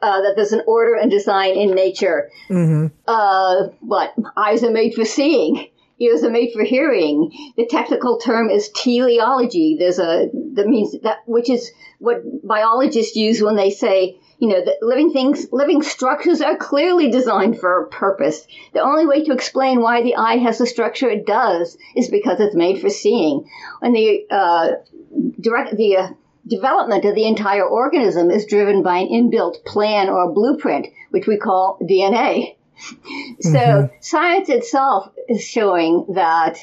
Uh, 0.00 0.22
that 0.22 0.32
there's 0.34 0.52
an 0.52 0.62
order 0.66 0.94
and 0.94 1.10
design 1.10 1.58
in 1.58 1.74
nature. 1.74 2.30
Mm-hmm. 2.48 2.86
Uh, 3.06 3.68
what 3.80 4.14
eyes 4.34 4.64
are 4.64 4.70
made 4.70 4.94
for 4.94 5.04
seeing, 5.04 5.68
ears 5.98 6.24
are 6.24 6.30
made 6.30 6.52
for 6.54 6.64
hearing. 6.64 7.30
The 7.58 7.66
technical 7.66 8.18
term 8.18 8.48
is 8.48 8.70
teleology. 8.70 9.76
There's 9.78 9.98
a 9.98 10.30
that 10.54 10.66
means 10.66 10.94
that 11.02 11.18
which 11.26 11.50
is 11.50 11.70
what 11.98 12.22
biologists 12.46 13.16
use 13.16 13.42
when 13.42 13.56
they 13.56 13.70
say 13.70 14.18
you 14.38 14.48
know 14.48 14.64
that 14.64 14.82
living 14.82 15.12
things 15.12 15.46
living 15.52 15.82
structures 15.82 16.40
are 16.40 16.56
clearly 16.56 17.10
designed 17.10 17.58
for 17.58 17.82
a 17.82 17.88
purpose. 17.88 18.46
The 18.72 18.80
only 18.80 19.06
way 19.06 19.24
to 19.24 19.32
explain 19.32 19.80
why 19.80 20.02
the 20.02 20.16
eye 20.16 20.38
has 20.38 20.58
the 20.58 20.66
structure 20.66 21.08
it 21.08 21.26
does 21.26 21.76
is 21.94 22.10
because 22.10 22.40
it's 22.40 22.54
made 22.54 22.80
for 22.80 22.90
seeing. 22.90 23.48
And 23.80 23.94
the 23.94 24.26
uh, 24.30 24.68
direct 25.40 25.76
the 25.76 25.96
uh, 25.96 26.08
development 26.46 27.04
of 27.04 27.14
the 27.14 27.26
entire 27.26 27.66
organism 27.66 28.30
is 28.30 28.46
driven 28.46 28.82
by 28.82 28.98
an 28.98 29.08
inbuilt 29.08 29.64
plan 29.64 30.08
or 30.08 30.32
blueprint, 30.32 30.88
which 31.10 31.26
we 31.26 31.36
call 31.36 31.78
DNA. 31.80 32.56
So 33.40 33.50
mm-hmm. 33.50 33.94
science 34.00 34.48
itself 34.48 35.08
is 35.28 35.40
showing 35.40 36.06
that 36.14 36.58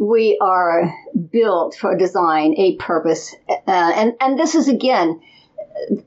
we 0.00 0.38
are 0.40 0.94
built 1.30 1.74
for 1.74 1.94
design, 1.94 2.54
a 2.56 2.74
purpose, 2.76 3.36
uh, 3.48 3.56
and 3.68 4.14
and 4.18 4.38
this 4.38 4.54
is 4.54 4.66
again, 4.66 5.20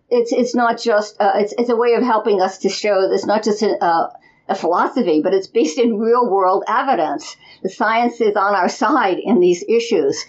it's 0.10 0.34
it's 0.34 0.56
not 0.56 0.82
just 0.82 1.16
uh, 1.22 1.34
it's 1.36 1.54
it's 1.60 1.70
a 1.70 1.76
way 1.76 1.94
of 1.94 2.02
helping 2.02 2.42
us 2.42 2.58
to 2.60 2.70
show 2.70 3.08
this 3.08 3.24
not 3.28 3.44
just 3.44 3.62
a, 3.62 4.10
a 4.50 4.56
philosophy, 4.56 5.22
but 5.24 5.36
it's 5.36 5.46
based 5.46 5.78
in 5.78 6.00
real 6.00 6.28
world 6.28 6.64
evidence. 6.68 7.38
The 7.62 7.70
science 7.70 8.20
is 8.20 8.36
on 8.36 8.56
our 8.56 8.68
side 8.68 9.20
in 9.20 9.40
these 9.40 9.64
issues. 9.70 10.26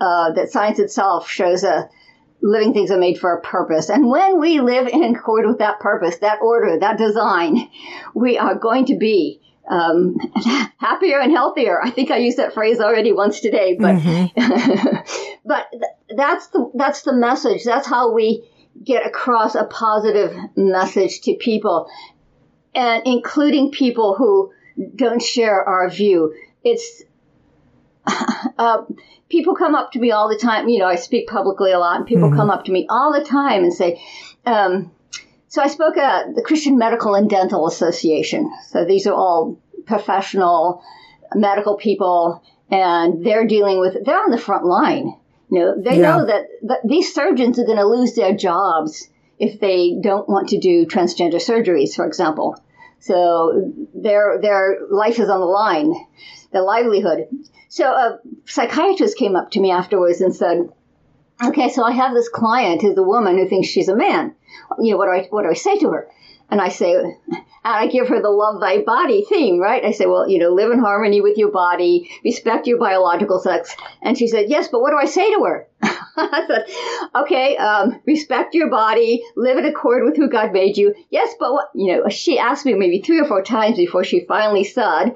Uh, 0.00 0.32
that 0.32 0.50
science 0.50 0.78
itself 0.78 1.28
shows 1.28 1.64
a 1.64 1.90
living 2.40 2.72
things 2.72 2.90
are 2.90 2.98
made 2.98 3.18
for 3.18 3.34
a 3.34 3.42
purpose. 3.42 3.90
And 3.90 4.08
when 4.08 4.40
we 4.40 4.60
live 4.60 4.86
in 4.88 5.02
accord 5.02 5.46
with 5.46 5.58
that 5.58 5.80
purpose, 5.80 6.16
that 6.18 6.38
order, 6.40 6.78
that 6.78 6.96
design, 6.96 7.68
we 8.14 8.38
are 8.38 8.54
going 8.54 8.86
to 8.86 8.96
be 8.96 9.41
um, 9.72 10.16
happier 10.76 11.18
and 11.18 11.32
healthier. 11.32 11.82
I 11.82 11.90
think 11.90 12.10
I 12.10 12.18
used 12.18 12.36
that 12.36 12.52
phrase 12.52 12.78
already 12.78 13.12
once 13.12 13.40
today, 13.40 13.76
but 13.78 13.96
mm-hmm. 13.96 15.28
but 15.46 15.66
th- 15.70 16.16
that's 16.16 16.48
the 16.48 16.70
that's 16.74 17.02
the 17.02 17.14
message. 17.14 17.64
That's 17.64 17.86
how 17.86 18.12
we 18.12 18.46
get 18.84 19.06
across 19.06 19.54
a 19.54 19.64
positive 19.64 20.36
message 20.56 21.22
to 21.22 21.34
people, 21.36 21.88
and 22.74 23.02
including 23.06 23.70
people 23.70 24.14
who 24.14 24.52
don't 24.94 25.22
share 25.22 25.66
our 25.66 25.88
view. 25.88 26.34
It's 26.62 27.02
uh, 28.58 28.82
people 29.30 29.54
come 29.54 29.74
up 29.74 29.92
to 29.92 29.98
me 29.98 30.10
all 30.10 30.28
the 30.28 30.38
time. 30.38 30.68
You 30.68 30.80
know, 30.80 30.86
I 30.86 30.96
speak 30.96 31.28
publicly 31.28 31.72
a 31.72 31.78
lot, 31.78 31.96
and 31.96 32.06
people 32.06 32.28
mm-hmm. 32.28 32.36
come 32.36 32.50
up 32.50 32.66
to 32.66 32.72
me 32.72 32.86
all 32.90 33.12
the 33.12 33.24
time 33.24 33.62
and 33.62 33.72
say, 33.72 34.02
um, 34.44 34.92
so 35.52 35.60
I 35.60 35.66
spoke 35.66 35.98
at 35.98 36.34
the 36.34 36.40
Christian 36.40 36.78
Medical 36.78 37.14
and 37.14 37.28
Dental 37.28 37.66
Association. 37.66 38.50
So 38.68 38.86
these 38.86 39.06
are 39.06 39.12
all 39.12 39.60
professional 39.84 40.82
medical 41.34 41.76
people, 41.76 42.42
and 42.70 43.22
they're 43.22 43.46
dealing 43.46 43.78
with, 43.78 44.02
they're 44.02 44.16
on 44.16 44.30
the 44.30 44.38
front 44.38 44.64
line. 44.64 45.14
You 45.50 45.58
know, 45.58 45.74
they 45.76 46.00
yeah. 46.00 46.16
know 46.16 46.26
that, 46.26 46.46
that 46.62 46.78
these 46.88 47.12
surgeons 47.12 47.58
are 47.58 47.66
going 47.66 47.76
to 47.76 47.84
lose 47.84 48.14
their 48.14 48.34
jobs 48.34 49.10
if 49.38 49.60
they 49.60 49.98
don't 50.02 50.26
want 50.26 50.48
to 50.48 50.58
do 50.58 50.86
transgender 50.86 51.34
surgeries, 51.34 51.94
for 51.94 52.06
example. 52.06 52.58
So 53.00 53.74
their 53.92 54.40
their 54.40 54.78
life 54.88 55.18
is 55.18 55.28
on 55.28 55.40
the 55.40 55.44
line, 55.44 55.92
their 56.52 56.62
livelihood. 56.62 57.28
So 57.68 57.84
a 57.84 58.20
psychiatrist 58.46 59.18
came 59.18 59.36
up 59.36 59.50
to 59.50 59.60
me 59.60 59.70
afterwards 59.70 60.22
and 60.22 60.34
said, 60.34 60.70
okay, 61.44 61.68
so 61.68 61.84
I 61.84 61.92
have 61.92 62.14
this 62.14 62.30
client 62.30 62.80
who's 62.80 62.96
a 62.96 63.02
woman 63.02 63.36
who 63.36 63.50
thinks 63.50 63.68
she's 63.68 63.90
a 63.90 63.96
man. 63.96 64.34
You 64.80 64.92
know, 64.92 64.96
what 64.98 65.06
do 65.06 65.12
I, 65.12 65.26
what 65.30 65.42
do 65.42 65.50
I 65.50 65.54
say 65.54 65.78
to 65.78 65.90
her? 65.90 66.08
And 66.50 66.60
I 66.60 66.68
say, 66.68 66.92
and 66.94 67.14
I 67.64 67.86
give 67.86 68.08
her 68.08 68.20
the 68.20 68.28
love 68.28 68.60
thy 68.60 68.82
body 68.82 69.24
theme, 69.26 69.58
right? 69.58 69.84
I 69.84 69.92
say, 69.92 70.06
well, 70.06 70.28
you 70.28 70.38
know, 70.38 70.50
live 70.50 70.70
in 70.70 70.80
harmony 70.80 71.20
with 71.20 71.38
your 71.38 71.50
body, 71.50 72.10
respect 72.24 72.66
your 72.66 72.78
biological 72.78 73.40
sex. 73.40 73.74
And 74.02 74.18
she 74.18 74.28
said, 74.28 74.50
yes, 74.50 74.68
but 74.68 74.80
what 74.80 74.90
do 74.90 74.98
I 74.98 75.06
say 75.06 75.32
to 75.32 75.44
her? 75.44 75.66
I 75.82 76.44
said, 76.46 77.22
okay, 77.22 77.56
um, 77.56 78.00
respect 78.06 78.54
your 78.54 78.68
body, 78.68 79.22
live 79.34 79.56
in 79.56 79.64
accord 79.64 80.04
with 80.04 80.16
who 80.16 80.28
God 80.28 80.52
made 80.52 80.76
you. 80.76 80.94
Yes, 81.08 81.34
but 81.40 81.52
what, 81.52 81.70
you 81.74 81.96
know, 81.96 82.08
she 82.08 82.38
asked 82.38 82.66
me 82.66 82.74
maybe 82.74 83.00
three 83.00 83.20
or 83.20 83.26
four 83.26 83.42
times 83.42 83.76
before 83.76 84.04
she 84.04 84.26
finally 84.26 84.64
said, 84.64 85.14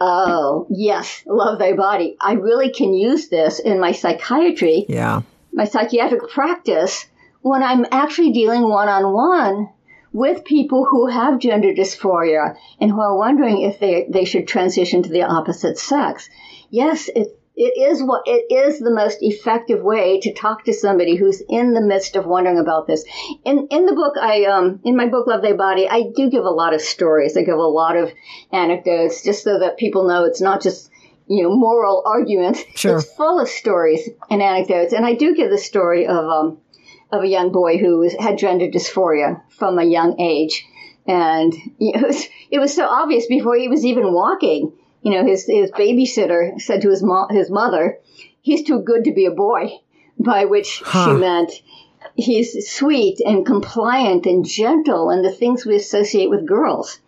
Oh, 0.00 0.66
yes, 0.70 1.22
love 1.26 1.58
thy 1.58 1.72
body. 1.74 2.16
I 2.20 2.32
really 2.32 2.70
can 2.70 2.94
use 2.94 3.28
this 3.28 3.60
in 3.60 3.80
my 3.80 3.92
psychiatry, 3.92 4.86
yeah. 4.88 5.22
my 5.52 5.64
psychiatric 5.66 6.28
practice, 6.30 7.06
when 7.44 7.62
I'm 7.62 7.84
actually 7.90 8.32
dealing 8.32 8.66
one 8.66 8.88
on 8.88 9.12
one 9.12 9.68
with 10.14 10.46
people 10.46 10.86
who 10.86 11.08
have 11.08 11.38
gender 11.38 11.74
dysphoria 11.74 12.56
and 12.80 12.90
who 12.90 12.98
are 13.02 13.18
wondering 13.18 13.60
if 13.60 13.78
they, 13.78 14.06
they 14.08 14.24
should 14.24 14.48
transition 14.48 15.02
to 15.02 15.10
the 15.10 15.24
opposite 15.24 15.76
sex. 15.76 16.30
Yes, 16.70 17.10
it, 17.14 17.38
it 17.54 17.76
is 17.76 18.02
what 18.02 18.22
it 18.24 18.50
is 18.50 18.78
the 18.78 18.90
most 18.90 19.18
effective 19.20 19.82
way 19.82 20.20
to 20.20 20.32
talk 20.32 20.64
to 20.64 20.72
somebody 20.72 21.16
who's 21.16 21.42
in 21.46 21.74
the 21.74 21.82
midst 21.82 22.16
of 22.16 22.24
wondering 22.24 22.58
about 22.58 22.86
this. 22.86 23.04
In 23.44 23.68
in 23.70 23.84
the 23.84 23.92
book, 23.92 24.14
I 24.18 24.46
um 24.46 24.80
in 24.82 24.96
my 24.96 25.08
book 25.08 25.26
Love 25.26 25.42
Thy 25.42 25.52
Body, 25.52 25.86
I 25.86 26.04
do 26.16 26.30
give 26.30 26.44
a 26.44 26.50
lot 26.50 26.72
of 26.72 26.80
stories. 26.80 27.36
I 27.36 27.42
give 27.42 27.58
a 27.58 27.62
lot 27.62 27.96
of 27.96 28.10
anecdotes 28.52 29.22
just 29.22 29.44
so 29.44 29.58
that 29.58 29.76
people 29.76 30.08
know 30.08 30.24
it's 30.24 30.40
not 30.40 30.62
just 30.62 30.90
you 31.28 31.42
know 31.42 31.54
moral 31.54 32.02
arguments. 32.06 32.64
Sure. 32.74 32.96
It's 32.96 33.14
full 33.14 33.38
of 33.38 33.48
stories 33.48 34.08
and 34.30 34.42
anecdotes, 34.42 34.94
and 34.94 35.04
I 35.04 35.14
do 35.14 35.36
give 35.36 35.50
the 35.50 35.58
story 35.58 36.06
of 36.06 36.24
um 36.24 36.58
of 37.14 37.24
a 37.24 37.28
young 37.28 37.52
boy 37.52 37.78
who 37.78 37.98
was, 37.98 38.14
had 38.14 38.38
gender 38.38 38.68
dysphoria 38.68 39.42
from 39.50 39.78
a 39.78 39.84
young 39.84 40.20
age, 40.20 40.66
and 41.06 41.54
it 41.80 42.02
was 42.02 42.26
it 42.50 42.58
was 42.58 42.74
so 42.74 42.86
obvious 42.86 43.26
before 43.26 43.56
he 43.56 43.68
was 43.68 43.84
even 43.84 44.12
walking 44.12 44.72
you 45.04 45.10
know, 45.12 45.24
his, 45.24 45.44
his 45.46 45.70
babysitter 45.70 46.58
said 46.60 46.80
to 46.80 46.90
his, 46.90 47.02
mo- 47.02 47.28
his 47.30 47.50
mother, 47.50 47.98
he's 48.40 48.64
too 48.64 48.80
good 48.80 49.04
to 49.04 49.12
be 49.12 49.26
a 49.26 49.30
boy, 49.30 49.70
by 50.18 50.46
which 50.46 50.82
huh. 50.84 51.04
she 51.04 51.20
meant 51.20 51.52
he's 52.16 52.70
sweet 52.70 53.20
and 53.20 53.46
compliant 53.46 54.26
and 54.26 54.44
gentle 54.46 55.10
and 55.10 55.24
the 55.24 55.30
things 55.30 55.66
we 55.66 55.76
associate 55.76 56.30
with 56.30 56.46
girls. 56.46 57.00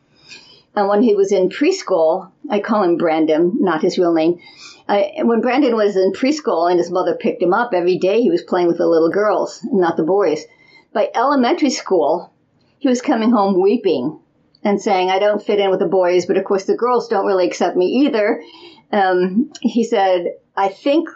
And 0.75 0.88
when 0.88 1.02
he 1.02 1.14
was 1.14 1.32
in 1.32 1.48
preschool, 1.48 2.30
I 2.50 2.60
call 2.60 2.82
him 2.82 2.98
Brandon, 2.98 3.56
not 3.60 3.80
his 3.80 3.96
real 3.96 4.12
name. 4.12 4.40
I, 4.88 5.14
when 5.23 5.40
Brandon 5.40 5.75
was 5.75 5.97
in 5.97 6.12
preschool 6.12 6.71
and 6.71 6.78
his 6.78 6.90
mother 6.90 7.14
picked 7.14 7.43
him 7.43 7.52
up 7.52 7.73
every 7.75 7.99
day, 7.99 8.21
he 8.23 8.31
was 8.31 8.43
playing 8.43 8.69
with 8.69 8.78
the 8.78 8.87
little 8.87 9.11
girls, 9.11 9.61
not 9.64 9.97
the 9.97 10.05
boys. 10.05 10.45
By 10.93 11.11
elementary 11.14 11.71
school, 11.71 12.33
he 12.78 12.88
was 12.88 13.02
coming 13.02 13.31
home 13.31 13.61
weeping 13.61 14.21
and 14.62 14.81
saying, 14.81 15.11
I 15.11 15.19
don't 15.19 15.43
fit 15.43 15.61
in 15.61 15.71
with 15.71 15.81
the 15.81 15.87
boys, 15.88 16.26
but 16.26 16.37
of 16.37 16.45
course 16.45 16.64
the 16.64 16.76
girls 16.76 17.09
don't 17.09 17.26
really 17.26 17.47
accept 17.47 17.76
me 17.76 17.87
either. 17.87 18.43
Um, 18.93 19.52
he 19.61 19.85
said, 19.85 20.35
I 20.57 20.69
think, 20.69 21.09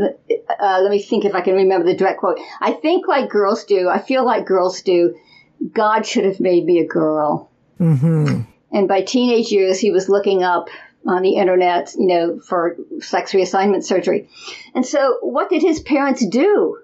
uh, 0.00 0.80
let 0.82 0.90
me 0.90 1.00
think 1.00 1.24
if 1.24 1.34
I 1.34 1.40
can 1.42 1.54
remember 1.54 1.86
the 1.86 1.96
direct 1.96 2.20
quote. 2.20 2.40
I 2.60 2.72
think 2.72 3.06
like 3.06 3.28
girls 3.28 3.64
do. 3.64 3.88
I 3.88 3.98
feel 3.98 4.24
like 4.24 4.46
girls 4.46 4.82
do. 4.82 5.16
God 5.72 6.06
should 6.06 6.24
have 6.24 6.40
made 6.40 6.64
me 6.64 6.78
a 6.78 6.86
girl. 6.86 7.50
Mm-hmm. 7.78 8.42
And 8.72 8.88
by 8.88 9.02
teenage 9.02 9.50
years, 9.50 9.78
he 9.78 9.90
was 9.90 10.08
looking 10.08 10.42
up 10.42 10.68
on 11.06 11.22
the 11.22 11.36
internet, 11.36 11.94
you 11.98 12.06
know, 12.06 12.40
for 12.40 12.76
sex 13.00 13.32
reassignment 13.32 13.84
surgery. 13.84 14.28
And 14.74 14.84
so 14.84 15.18
what 15.22 15.48
did 15.48 15.62
his 15.62 15.80
parents 15.80 16.26
do? 16.26 16.78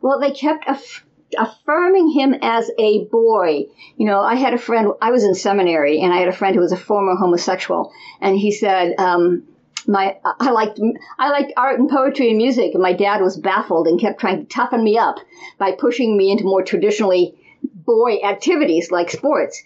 Well, 0.00 0.20
they 0.20 0.30
kept 0.30 0.64
aff- 0.66 1.04
affirming 1.36 2.10
him 2.10 2.34
as 2.40 2.70
a 2.78 3.04
boy. 3.06 3.66
You 3.96 4.06
know, 4.06 4.20
I 4.20 4.36
had 4.36 4.54
a 4.54 4.58
friend, 4.58 4.92
I 5.02 5.10
was 5.10 5.24
in 5.24 5.34
seminary 5.34 6.00
and 6.00 6.12
I 6.12 6.18
had 6.18 6.28
a 6.28 6.32
friend 6.32 6.54
who 6.54 6.62
was 6.62 6.72
a 6.72 6.76
former 6.76 7.16
homosexual 7.16 7.92
and 8.20 8.36
he 8.36 8.52
said, 8.52 8.94
um, 8.98 9.44
my 9.86 10.18
I 10.38 10.50
liked 10.50 10.78
I 11.18 11.30
liked 11.30 11.52
art 11.56 11.80
and 11.80 11.88
poetry 11.88 12.28
and 12.28 12.36
music, 12.36 12.74
and 12.74 12.82
my 12.82 12.92
dad 12.92 13.22
was 13.22 13.38
baffled 13.38 13.86
and 13.86 13.98
kept 13.98 14.20
trying 14.20 14.40
to 14.40 14.44
toughen 14.44 14.84
me 14.84 14.98
up 14.98 15.16
by 15.56 15.72
pushing 15.72 16.16
me 16.16 16.30
into 16.30 16.44
more 16.44 16.62
traditionally 16.62 17.34
boy 17.62 18.18
activities 18.22 18.90
like 18.90 19.10
sports. 19.10 19.62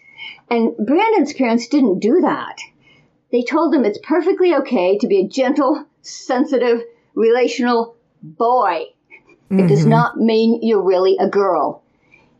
And 0.49 0.77
Brandon's 0.77 1.33
parents 1.33 1.67
didn't 1.67 1.99
do 1.99 2.21
that. 2.21 2.59
They 3.33 3.43
told 3.43 3.75
him 3.75 3.85
it's 3.85 3.99
perfectly 4.03 4.55
okay 4.57 4.99
to 4.99 5.07
be 5.09 5.21
a 5.21 5.29
gentle, 5.29 5.87
sensitive, 6.03 6.83
relational 7.15 7.97
boy. 8.23 8.85
It 9.51 9.69
does 9.69 9.85
not 9.85 10.17
mean 10.17 10.61
you're 10.63 10.83
really 10.83 11.17
a 11.19 11.29
girl. 11.29 11.83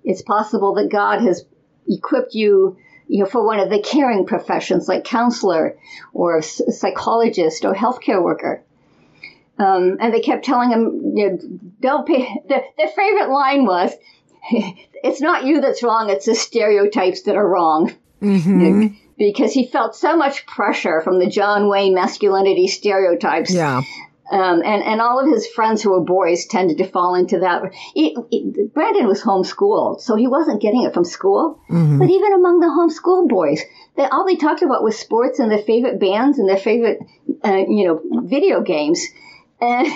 It's 0.05 0.23
possible 0.23 0.75
that 0.75 0.91
God 0.91 1.21
has 1.21 1.45
equipped 1.87 2.35
you, 2.35 2.77
you 3.09 3.21
know, 3.21 3.27
for 3.27 3.45
one 3.45 3.59
of 3.59 3.69
the 3.69 3.81
caring 3.81 4.25
professions 4.27 4.89
like 4.89 5.05
counselor 5.05 5.77
or 6.15 6.41
psychologist 6.41 7.65
or 7.65 7.75
healthcare 7.75 8.23
worker. 8.23 8.63
Um, 9.59 9.99
and 10.01 10.13
they 10.13 10.21
kept 10.21 10.45
telling 10.45 10.71
him, 10.71 11.13
you 11.15 11.31
know, 11.31 11.39
don't 11.81 12.07
pay. 12.07 12.27
The, 12.49 12.63
their 12.79 12.89
favorite 12.89 13.29
line 13.29 13.67
was, 13.67 13.93
"It's 14.51 15.21
not 15.21 15.45
you 15.45 15.61
that's 15.61 15.83
wrong; 15.83 16.09
it's 16.09 16.27
the 16.27 16.35
stereotypes 16.35 17.23
that 17.23 17.37
are 17.37 17.47
wrong." 17.47 17.95
Mm-hmm. 18.23 18.87
Because 19.19 19.53
he 19.53 19.67
felt 19.67 19.95
so 19.95 20.17
much 20.17 20.47
pressure 20.47 21.01
from 21.01 21.19
the 21.19 21.27
John 21.29 21.69
Wayne 21.69 21.95
masculinity 21.95 22.67
stereotypes 22.67 23.53
Yeah. 23.55 23.79
um, 24.31 24.63
and, 24.65 24.83
and 24.83 25.01
all 25.01 25.21
of 25.21 25.31
his 25.33 25.47
friends 25.47 25.83
who 25.83 25.91
were 25.91 26.01
boys 26.01 26.47
tended 26.47 26.79
to 26.79 26.87
fall 26.89 27.15
into 27.15 27.41
that. 27.41 27.63
He, 27.95 28.17
he- 28.31 28.69
Brandon 28.73 29.07
was 29.07 29.23
homeschooled, 29.23 30.01
so 30.01 30.17
he 30.17 30.27
wasn't 30.27 30.63
getting 30.63 30.83
it 30.85 30.95
from 30.95 31.05
school. 31.05 31.61
But 31.69 32.09
even 32.11 32.33
among 32.33 32.61
the 32.61 32.67
homeschool 32.69 33.29
boys, 33.29 33.61
they, 33.97 34.05
all 34.05 34.25
they 34.27 34.37
talked 34.37 34.63
about 34.63 34.83
was 34.83 34.99
sports 34.99 35.39
and 35.39 35.51
their 35.51 35.59
favorite 35.63 36.01
bands 36.01 36.39
and 36.39 36.49
their 36.49 36.57
favorite, 36.57 36.99
uh, 37.45 37.65
you 37.69 37.87
know, 37.87 38.01
video 38.25 38.61
games. 38.63 39.05
And, 39.61 39.87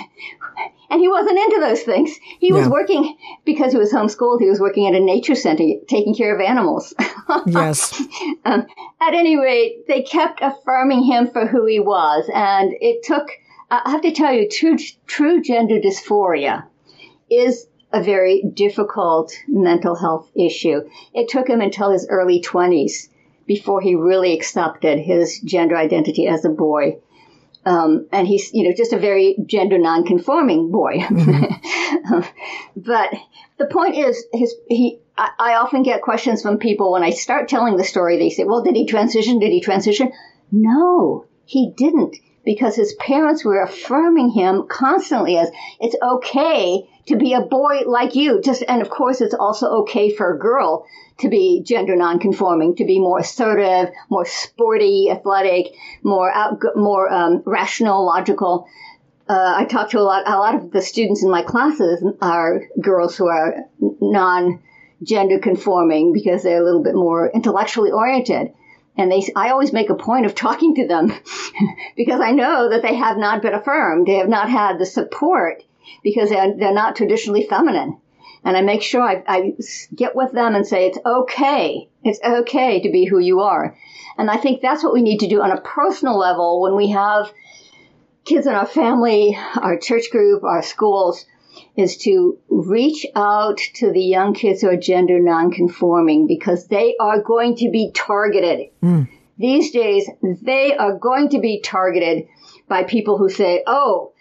and 0.90 1.00
he 1.00 1.08
wasn't 1.08 1.38
into 1.38 1.60
those 1.60 1.82
things. 1.82 2.16
He 2.38 2.52
was 2.52 2.68
working, 2.68 3.16
because 3.44 3.72
he 3.72 3.78
was 3.78 3.92
homeschooled, 3.92 4.40
he 4.40 4.48
was 4.48 4.60
working 4.60 4.86
at 4.86 4.94
a 4.94 5.04
nature 5.04 5.34
center 5.34 5.64
taking 5.88 6.14
care 6.14 6.34
of 6.34 6.40
animals. 6.40 6.94
Yes. 7.44 8.00
Um, 8.44 8.66
at 9.00 9.14
any 9.14 9.36
rate, 9.36 9.88
they 9.88 10.02
kept 10.02 10.38
affirming 10.42 11.02
him 11.02 11.26
for 11.26 11.44
who 11.44 11.66
he 11.66 11.80
was, 11.80 12.30
and 12.32 12.72
it 12.80 13.02
took. 13.02 13.28
I 13.68 13.90
have 13.90 14.02
to 14.02 14.12
tell 14.12 14.32
you, 14.32 14.48
true 14.48 14.76
true 15.06 15.42
gender 15.42 15.80
dysphoria 15.80 16.66
is 17.28 17.66
a 17.92 18.00
very 18.00 18.44
difficult 18.54 19.32
mental 19.48 19.96
health 19.96 20.30
issue. 20.36 20.82
It 21.14 21.28
took 21.28 21.48
him 21.48 21.60
until 21.60 21.90
his 21.90 22.06
early 22.08 22.40
twenties 22.40 23.08
before 23.46 23.80
he 23.80 23.96
really 23.96 24.32
accepted 24.32 25.00
his 25.00 25.40
gender 25.40 25.76
identity 25.76 26.28
as 26.28 26.44
a 26.44 26.50
boy. 26.50 26.98
Um, 27.66 28.06
and 28.12 28.28
he's, 28.28 28.54
you 28.54 28.68
know, 28.68 28.74
just 28.76 28.92
a 28.92 28.98
very 28.98 29.36
gender 29.44 29.76
non-conforming 29.76 30.70
boy. 30.70 31.04
but 32.76 33.12
the 33.58 33.66
point 33.66 33.96
is, 33.96 34.24
his 34.32 34.54
he. 34.68 35.00
I, 35.18 35.30
I 35.38 35.54
often 35.54 35.82
get 35.82 36.02
questions 36.02 36.42
from 36.42 36.58
people 36.58 36.92
when 36.92 37.02
I 37.02 37.10
start 37.10 37.48
telling 37.48 37.76
the 37.76 37.84
story. 37.84 38.18
They 38.18 38.30
say, 38.30 38.44
"Well, 38.44 38.62
did 38.62 38.76
he 38.76 38.86
transition? 38.86 39.40
Did 39.40 39.50
he 39.50 39.60
transition?" 39.60 40.12
No, 40.52 41.24
he 41.44 41.72
didn't, 41.76 42.16
because 42.46 42.74
his 42.74 42.94
parents 42.94 43.44
were 43.44 43.60
affirming 43.60 44.30
him 44.30 44.66
constantly 44.68 45.36
as 45.36 45.50
it's 45.78 45.96
okay 46.00 46.88
to 47.06 47.16
be 47.16 47.34
a 47.34 47.42
boy 47.42 47.82
like 47.86 48.14
you. 48.14 48.40
Just 48.40 48.64
and 48.66 48.80
of 48.80 48.88
course, 48.88 49.20
it's 49.20 49.34
also 49.34 49.82
okay 49.82 50.14
for 50.14 50.34
a 50.34 50.38
girl 50.38 50.86
to 51.18 51.28
be 51.28 51.62
gender 51.62 51.96
nonconforming, 51.96 52.76
to 52.76 52.86
be 52.86 52.98
more 52.98 53.18
assertive, 53.18 53.92
more 54.08 54.24
sporty, 54.24 55.10
athletic, 55.10 55.74
more 56.02 56.30
out, 56.32 56.62
more 56.74 57.12
um, 57.12 57.42
rational, 57.44 58.06
logical 58.06 58.66
uh, 59.28 59.54
I 59.56 59.64
talk 59.64 59.90
to 59.90 59.98
a 59.98 60.02
lot. 60.02 60.28
A 60.28 60.38
lot 60.38 60.54
of 60.54 60.70
the 60.70 60.82
students 60.82 61.22
in 61.22 61.30
my 61.30 61.42
classes 61.42 62.04
are 62.22 62.62
girls 62.80 63.16
who 63.16 63.26
are 63.26 63.64
non-gender 63.80 65.40
conforming 65.40 66.12
because 66.12 66.42
they're 66.42 66.62
a 66.62 66.64
little 66.64 66.82
bit 66.82 66.94
more 66.94 67.30
intellectually 67.30 67.90
oriented. 67.90 68.52
And 68.96 69.12
they, 69.12 69.22
I 69.36 69.50
always 69.50 69.72
make 69.72 69.90
a 69.90 69.94
point 69.94 70.26
of 70.26 70.34
talking 70.34 70.74
to 70.76 70.86
them 70.86 71.12
because 71.96 72.20
I 72.20 72.32
know 72.32 72.70
that 72.70 72.82
they 72.82 72.94
have 72.94 73.18
not 73.18 73.42
been 73.42 73.54
affirmed. 73.54 74.06
They 74.06 74.14
have 74.14 74.28
not 74.28 74.48
had 74.48 74.78
the 74.78 74.86
support 74.86 75.62
because 76.02 76.30
they're, 76.30 76.56
they're 76.56 76.72
not 76.72 76.96
traditionally 76.96 77.46
feminine. 77.46 78.00
And 78.44 78.56
I 78.56 78.62
make 78.62 78.82
sure 78.82 79.02
I, 79.02 79.22
I 79.26 79.52
get 79.94 80.14
with 80.14 80.32
them 80.32 80.54
and 80.54 80.66
say, 80.66 80.86
it's 80.86 80.98
okay. 81.04 81.88
It's 82.04 82.20
okay 82.24 82.80
to 82.80 82.90
be 82.90 83.04
who 83.04 83.18
you 83.18 83.40
are. 83.40 83.76
And 84.16 84.30
I 84.30 84.36
think 84.36 84.62
that's 84.62 84.84
what 84.84 84.92
we 84.92 85.02
need 85.02 85.18
to 85.20 85.28
do 85.28 85.42
on 85.42 85.50
a 85.50 85.60
personal 85.60 86.16
level 86.16 86.60
when 86.62 86.76
we 86.76 86.90
have 86.90 87.32
kids 88.24 88.46
in 88.46 88.54
our 88.54 88.66
family, 88.66 89.36
our 89.60 89.76
church 89.78 90.10
group, 90.10 90.44
our 90.44 90.62
schools, 90.62 91.26
is 91.76 91.96
to 91.98 92.38
reach 92.48 93.06
out 93.14 93.58
to 93.74 93.92
the 93.92 94.02
young 94.02 94.34
kids 94.34 94.60
who 94.62 94.68
are 94.68 94.76
gender 94.76 95.18
nonconforming 95.20 96.26
because 96.26 96.66
they 96.68 96.96
are 97.00 97.20
going 97.22 97.56
to 97.56 97.70
be 97.70 97.90
targeted. 97.94 98.68
Hmm. 98.80 99.02
These 99.38 99.70
days, 99.72 100.08
they 100.42 100.74
are 100.76 100.96
going 100.96 101.30
to 101.30 101.40
be 101.40 101.60
targeted 101.60 102.26
by 102.68 102.84
people 102.84 103.18
who 103.18 103.28
say, 103.28 103.62
oh, 103.66 104.12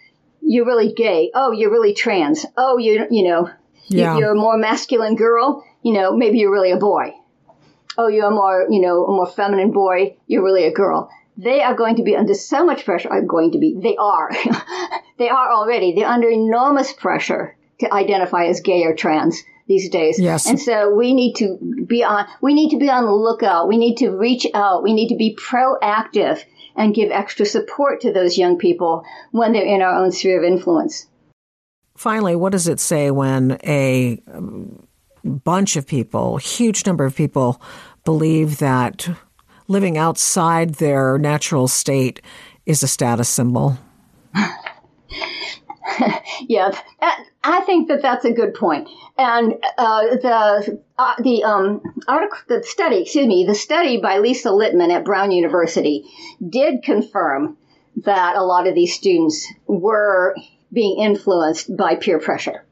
you're 0.42 0.66
really 0.66 0.92
gay. 0.92 1.30
Oh, 1.34 1.52
you're 1.52 1.70
really 1.70 1.94
trans. 1.94 2.44
Oh, 2.56 2.78
you, 2.78 3.06
you 3.10 3.28
know, 3.28 3.50
Yeah. 3.86 4.12
if 4.14 4.20
you're 4.20 4.32
a 4.32 4.36
more 4.36 4.58
masculine 4.58 5.16
girl, 5.16 5.64
you 5.82 5.92
know, 5.94 6.14
maybe 6.16 6.38
you're 6.38 6.52
really 6.52 6.70
a 6.70 6.76
boy. 6.76 7.14
Oh, 7.98 8.08
you're 8.08 8.26
a 8.26 8.30
more, 8.30 8.66
you 8.68 8.80
know, 8.82 9.06
a 9.06 9.10
more 9.10 9.26
feminine 9.26 9.72
boy. 9.72 10.16
You're 10.26 10.44
really 10.44 10.64
a 10.64 10.72
girl. 10.72 11.08
They 11.36 11.60
are 11.62 11.74
going 11.74 11.96
to 11.96 12.02
be 12.02 12.16
under 12.16 12.34
so 12.34 12.64
much 12.64 12.84
pressure. 12.84 13.10
Are 13.10 13.22
going 13.22 13.52
to 13.52 13.58
be. 13.58 13.78
They 13.80 13.96
are. 13.96 14.30
they 15.18 15.28
are 15.28 15.52
already. 15.52 15.94
They're 15.94 16.08
under 16.08 16.28
enormous 16.28 16.92
pressure 16.92 17.56
to 17.80 17.92
identify 17.92 18.46
as 18.46 18.60
gay 18.60 18.84
or 18.84 18.94
trans 18.94 19.42
these 19.68 19.90
days. 19.90 20.18
Yes. 20.18 20.46
And 20.46 20.58
so 20.58 20.94
we 20.94 21.12
need 21.12 21.34
to 21.36 21.58
be 21.86 22.02
on. 22.02 22.26
We 22.40 22.54
need 22.54 22.70
to 22.70 22.78
be 22.78 22.88
on 22.88 23.04
the 23.04 23.12
lookout. 23.12 23.68
We 23.68 23.76
need 23.76 23.96
to 23.96 24.10
reach 24.10 24.46
out. 24.54 24.82
We 24.82 24.94
need 24.94 25.08
to 25.08 25.16
be 25.16 25.36
proactive 25.36 26.42
and 26.74 26.94
give 26.94 27.10
extra 27.10 27.46
support 27.46 28.02
to 28.02 28.12
those 28.12 28.38
young 28.38 28.58
people 28.58 29.04
when 29.30 29.52
they're 29.52 29.64
in 29.64 29.82
our 29.82 29.94
own 29.94 30.12
sphere 30.12 30.38
of 30.38 30.44
influence. 30.44 31.06
Finally, 31.96 32.36
what 32.36 32.52
does 32.52 32.68
it 32.68 32.78
say 32.78 33.10
when 33.10 33.58
a 33.64 34.22
um, 34.32 34.86
bunch 35.24 35.76
of 35.76 35.86
people, 35.86 36.36
huge 36.36 36.86
number 36.86 37.04
of 37.04 37.16
people, 37.16 37.60
believe 38.04 38.58
that 38.58 39.08
living 39.68 39.98
outside 39.98 40.74
their 40.74 41.18
natural 41.18 41.68
state 41.68 42.20
is 42.64 42.82
a 42.82 42.88
status 42.88 43.28
symbol? 43.28 43.78
Yeah, 46.48 46.70
I 47.42 47.60
think 47.62 47.88
that 47.88 48.02
that's 48.02 48.24
a 48.24 48.32
good 48.32 48.54
point. 48.54 48.88
And 49.18 49.54
uh, 49.78 50.02
the 50.16 50.80
uh, 50.98 51.14
the 51.18 51.44
um, 51.44 51.80
article, 52.06 52.38
the 52.48 52.62
study, 52.62 53.02
excuse 53.02 53.26
me, 53.26 53.44
the 53.46 53.54
study 53.54 54.00
by 54.00 54.18
Lisa 54.18 54.50
Littman 54.50 54.92
at 54.92 55.04
Brown 55.04 55.30
University 55.30 56.04
did 56.46 56.82
confirm 56.82 57.56
that 58.04 58.36
a 58.36 58.42
lot 58.42 58.66
of 58.66 58.74
these 58.74 58.94
students 58.94 59.46
were 59.66 60.36
being 60.72 61.00
influenced 61.00 61.74
by 61.76 61.96
peer 61.96 62.18
pressure. 62.18 62.64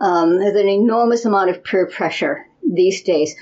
Um, 0.00 0.38
there's 0.38 0.56
an 0.56 0.68
enormous 0.68 1.24
amount 1.24 1.50
of 1.50 1.64
peer 1.64 1.86
pressure 1.86 2.46
these 2.62 3.02
days 3.02 3.34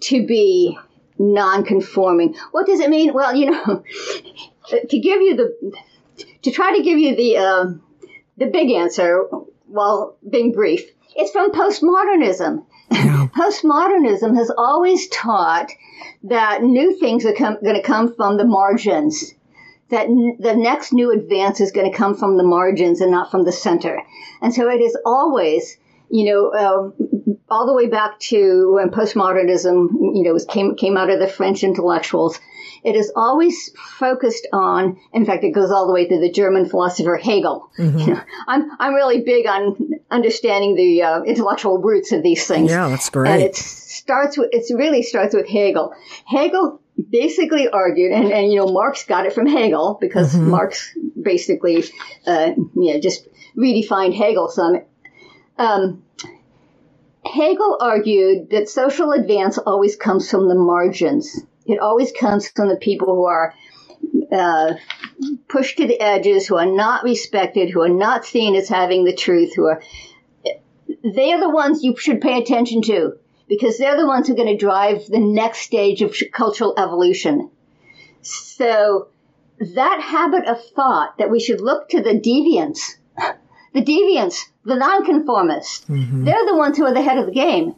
to 0.00 0.26
be 0.26 0.78
non-conforming. 1.18 2.34
What 2.52 2.66
does 2.66 2.80
it 2.80 2.90
mean? 2.90 3.12
Well, 3.12 3.34
you 3.34 3.50
know, 3.50 3.84
to 4.88 4.98
give 4.98 5.20
you 5.20 5.36
the 5.36 5.72
to 6.42 6.50
try 6.50 6.76
to 6.76 6.82
give 6.82 6.98
you 6.98 7.16
the 7.16 7.36
uh, 7.36 7.64
the 8.36 8.46
big 8.46 8.70
answer 8.70 9.24
while 9.66 10.16
being 10.28 10.52
brief. 10.52 10.90
It's 11.14 11.32
from 11.32 11.50
postmodernism. 11.50 12.64
postmodernism 12.90 14.36
has 14.36 14.50
always 14.56 15.08
taught 15.08 15.70
that 16.24 16.62
new 16.62 16.98
things 16.98 17.24
are 17.26 17.34
com- 17.34 17.58
going 17.62 17.76
to 17.76 17.82
come 17.82 18.14
from 18.14 18.36
the 18.36 18.44
margins. 18.44 19.34
That 19.90 20.06
n- 20.06 20.36
the 20.38 20.54
next 20.54 20.92
new 20.92 21.12
advance 21.12 21.60
is 21.60 21.72
going 21.72 21.90
to 21.90 21.96
come 21.96 22.14
from 22.14 22.36
the 22.36 22.44
margins 22.44 23.00
and 23.00 23.10
not 23.10 23.30
from 23.30 23.44
the 23.44 23.52
center. 23.52 24.02
And 24.40 24.54
so 24.54 24.68
it 24.68 24.80
is 24.80 24.96
always 25.04 25.76
you 26.10 26.32
know, 26.32 26.52
um, 26.52 27.38
all 27.50 27.66
the 27.66 27.74
way 27.74 27.86
back 27.86 28.18
to 28.18 28.74
when 28.74 28.90
postmodernism, 28.90 29.88
you 30.14 30.22
know, 30.22 30.32
was, 30.32 30.44
came 30.44 30.76
came 30.76 30.96
out 30.96 31.10
of 31.10 31.18
the 31.18 31.28
French 31.28 31.62
intellectuals. 31.62 32.38
It 32.84 32.94
is 32.94 33.10
always 33.16 33.70
focused 33.98 34.46
on. 34.52 34.98
In 35.12 35.26
fact, 35.26 35.44
it 35.44 35.50
goes 35.50 35.70
all 35.70 35.86
the 35.86 35.92
way 35.92 36.06
to 36.06 36.20
the 36.20 36.30
German 36.30 36.68
philosopher 36.68 37.16
Hegel. 37.16 37.70
Mm-hmm. 37.78 37.98
You 37.98 38.06
know, 38.14 38.20
I'm 38.46 38.70
I'm 38.78 38.94
really 38.94 39.22
big 39.22 39.46
on 39.46 39.76
understanding 40.10 40.74
the 40.76 41.02
uh, 41.02 41.22
intellectual 41.22 41.78
roots 41.78 42.12
of 42.12 42.22
these 42.22 42.46
things. 42.46 42.70
Yeah, 42.70 42.88
that's 42.88 43.10
great. 43.10 43.30
And 43.30 43.42
it 43.42 43.56
starts 43.56 44.38
with 44.38 44.50
it 44.52 44.64
really 44.74 45.02
starts 45.02 45.34
with 45.34 45.48
Hegel. 45.48 45.94
Hegel 46.26 46.80
basically 47.10 47.68
argued, 47.68 48.12
and, 48.12 48.32
and 48.32 48.50
you 48.50 48.58
know, 48.58 48.66
Marx 48.66 49.04
got 49.04 49.26
it 49.26 49.32
from 49.32 49.46
Hegel 49.46 49.98
because 50.00 50.34
mm-hmm. 50.34 50.50
Marx 50.50 50.96
basically, 51.20 51.84
uh, 52.26 52.52
you 52.56 52.94
know, 52.94 53.00
just 53.00 53.26
redefined 53.56 54.16
Hegel 54.16 54.48
some. 54.48 54.80
Um, 55.58 56.04
Hegel 57.26 57.78
argued 57.80 58.50
that 58.50 58.68
social 58.68 59.12
advance 59.12 59.58
always 59.58 59.96
comes 59.96 60.30
from 60.30 60.48
the 60.48 60.54
margins. 60.54 61.40
It 61.66 61.78
always 61.78 62.12
comes 62.12 62.48
from 62.48 62.68
the 62.68 62.76
people 62.76 63.14
who 63.14 63.24
are 63.24 63.54
uh, 64.32 64.74
pushed 65.48 65.78
to 65.78 65.86
the 65.86 66.00
edges, 66.00 66.46
who 66.46 66.56
are 66.56 66.66
not 66.66 67.04
respected, 67.04 67.70
who 67.70 67.82
are 67.82 67.88
not 67.88 68.24
seen 68.24 68.54
as 68.54 68.68
having 68.68 69.04
the 69.04 69.14
truth, 69.14 69.54
who 69.54 69.66
are 69.66 69.82
they're 71.02 71.40
the 71.40 71.50
ones 71.50 71.82
you 71.82 71.96
should 71.96 72.20
pay 72.20 72.38
attention 72.38 72.82
to 72.82 73.12
because 73.48 73.78
they're 73.78 73.96
the 73.96 74.06
ones 74.06 74.26
who 74.26 74.34
are 74.34 74.36
going 74.36 74.48
to 74.48 74.56
drive 74.56 75.06
the 75.06 75.18
next 75.18 75.60
stage 75.60 76.02
of 76.02 76.14
cultural 76.32 76.74
evolution. 76.78 77.50
So 78.22 79.08
that 79.58 80.00
habit 80.00 80.46
of 80.46 80.62
thought 80.74 81.18
that 81.18 81.30
we 81.30 81.40
should 81.40 81.60
look 81.60 81.88
to 81.90 82.02
the 82.02 82.18
deviants, 82.18 82.96
the 83.74 83.82
deviants, 83.82 84.46
the 84.64 84.76
nonconformists, 84.76 85.84
mm-hmm. 85.86 86.24
they're 86.24 86.46
the 86.46 86.56
ones 86.56 86.76
who 86.76 86.84
are 86.84 86.94
the 86.94 87.02
head 87.02 87.18
of 87.18 87.26
the 87.26 87.32
game. 87.32 87.74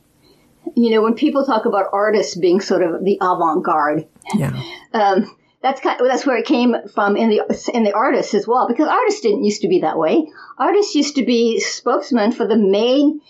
You 0.76 0.90
know, 0.90 1.02
when 1.02 1.14
people 1.14 1.44
talk 1.44 1.64
about 1.64 1.86
artists 1.92 2.36
being 2.36 2.60
sort 2.60 2.82
of 2.82 3.04
the 3.04 3.18
avant-garde, 3.20 4.06
yeah. 4.34 4.62
um, 4.92 5.36
that's 5.62 5.80
kind 5.80 6.00
of, 6.00 6.06
that's 6.06 6.24
where 6.24 6.38
it 6.38 6.46
came 6.46 6.74
from 6.94 7.16
in 7.16 7.28
the 7.28 7.70
in 7.74 7.84
the 7.84 7.92
artists 7.92 8.34
as 8.34 8.46
well 8.46 8.66
because 8.66 8.88
artists 8.88 9.20
didn't 9.20 9.44
used 9.44 9.62
to 9.62 9.68
be 9.68 9.80
that 9.80 9.98
way. 9.98 10.26
Artists 10.58 10.94
used 10.94 11.16
to 11.16 11.24
be 11.24 11.60
spokesmen 11.60 12.32
for 12.32 12.46
the 12.46 12.56
main 12.56 13.20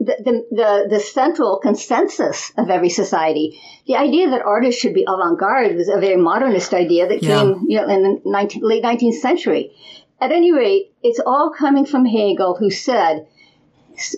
the, 0.00 0.16
the, 0.18 0.56
the, 0.56 0.96
the, 0.96 1.00
central 1.00 1.58
consensus 1.58 2.52
of 2.56 2.70
every 2.70 2.88
society. 2.88 3.60
The 3.86 3.96
idea 3.96 4.30
that 4.30 4.40
artists 4.40 4.80
should 4.80 4.94
be 4.94 5.04
avant-garde 5.06 5.76
was 5.76 5.90
a 5.90 6.00
very 6.00 6.16
modernist 6.16 6.72
idea 6.72 7.06
that 7.06 7.22
yeah. 7.22 7.40
came 7.40 7.66
you 7.68 7.76
know, 7.76 7.86
in 7.86 8.02
the 8.02 8.22
19, 8.24 8.62
late 8.62 8.82
19th 8.82 9.20
century. 9.20 9.72
At 10.20 10.32
any 10.32 10.52
rate, 10.52 10.92
it's 11.02 11.20
all 11.24 11.50
coming 11.50 11.86
from 11.86 12.04
Hegel, 12.04 12.56
who 12.56 12.70
said 12.70 13.26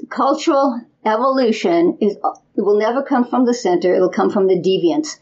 cultural 0.09 0.81
evolution 1.05 1.99
is 2.01 2.17
it 2.57 2.61
will 2.61 2.79
never 2.79 3.03
come 3.03 3.25
from 3.25 3.47
the 3.47 3.55
center; 3.55 3.95
it'll 3.95 4.09
come 4.09 4.31
from 4.31 4.47
the 4.47 4.61
deviants. 4.61 5.19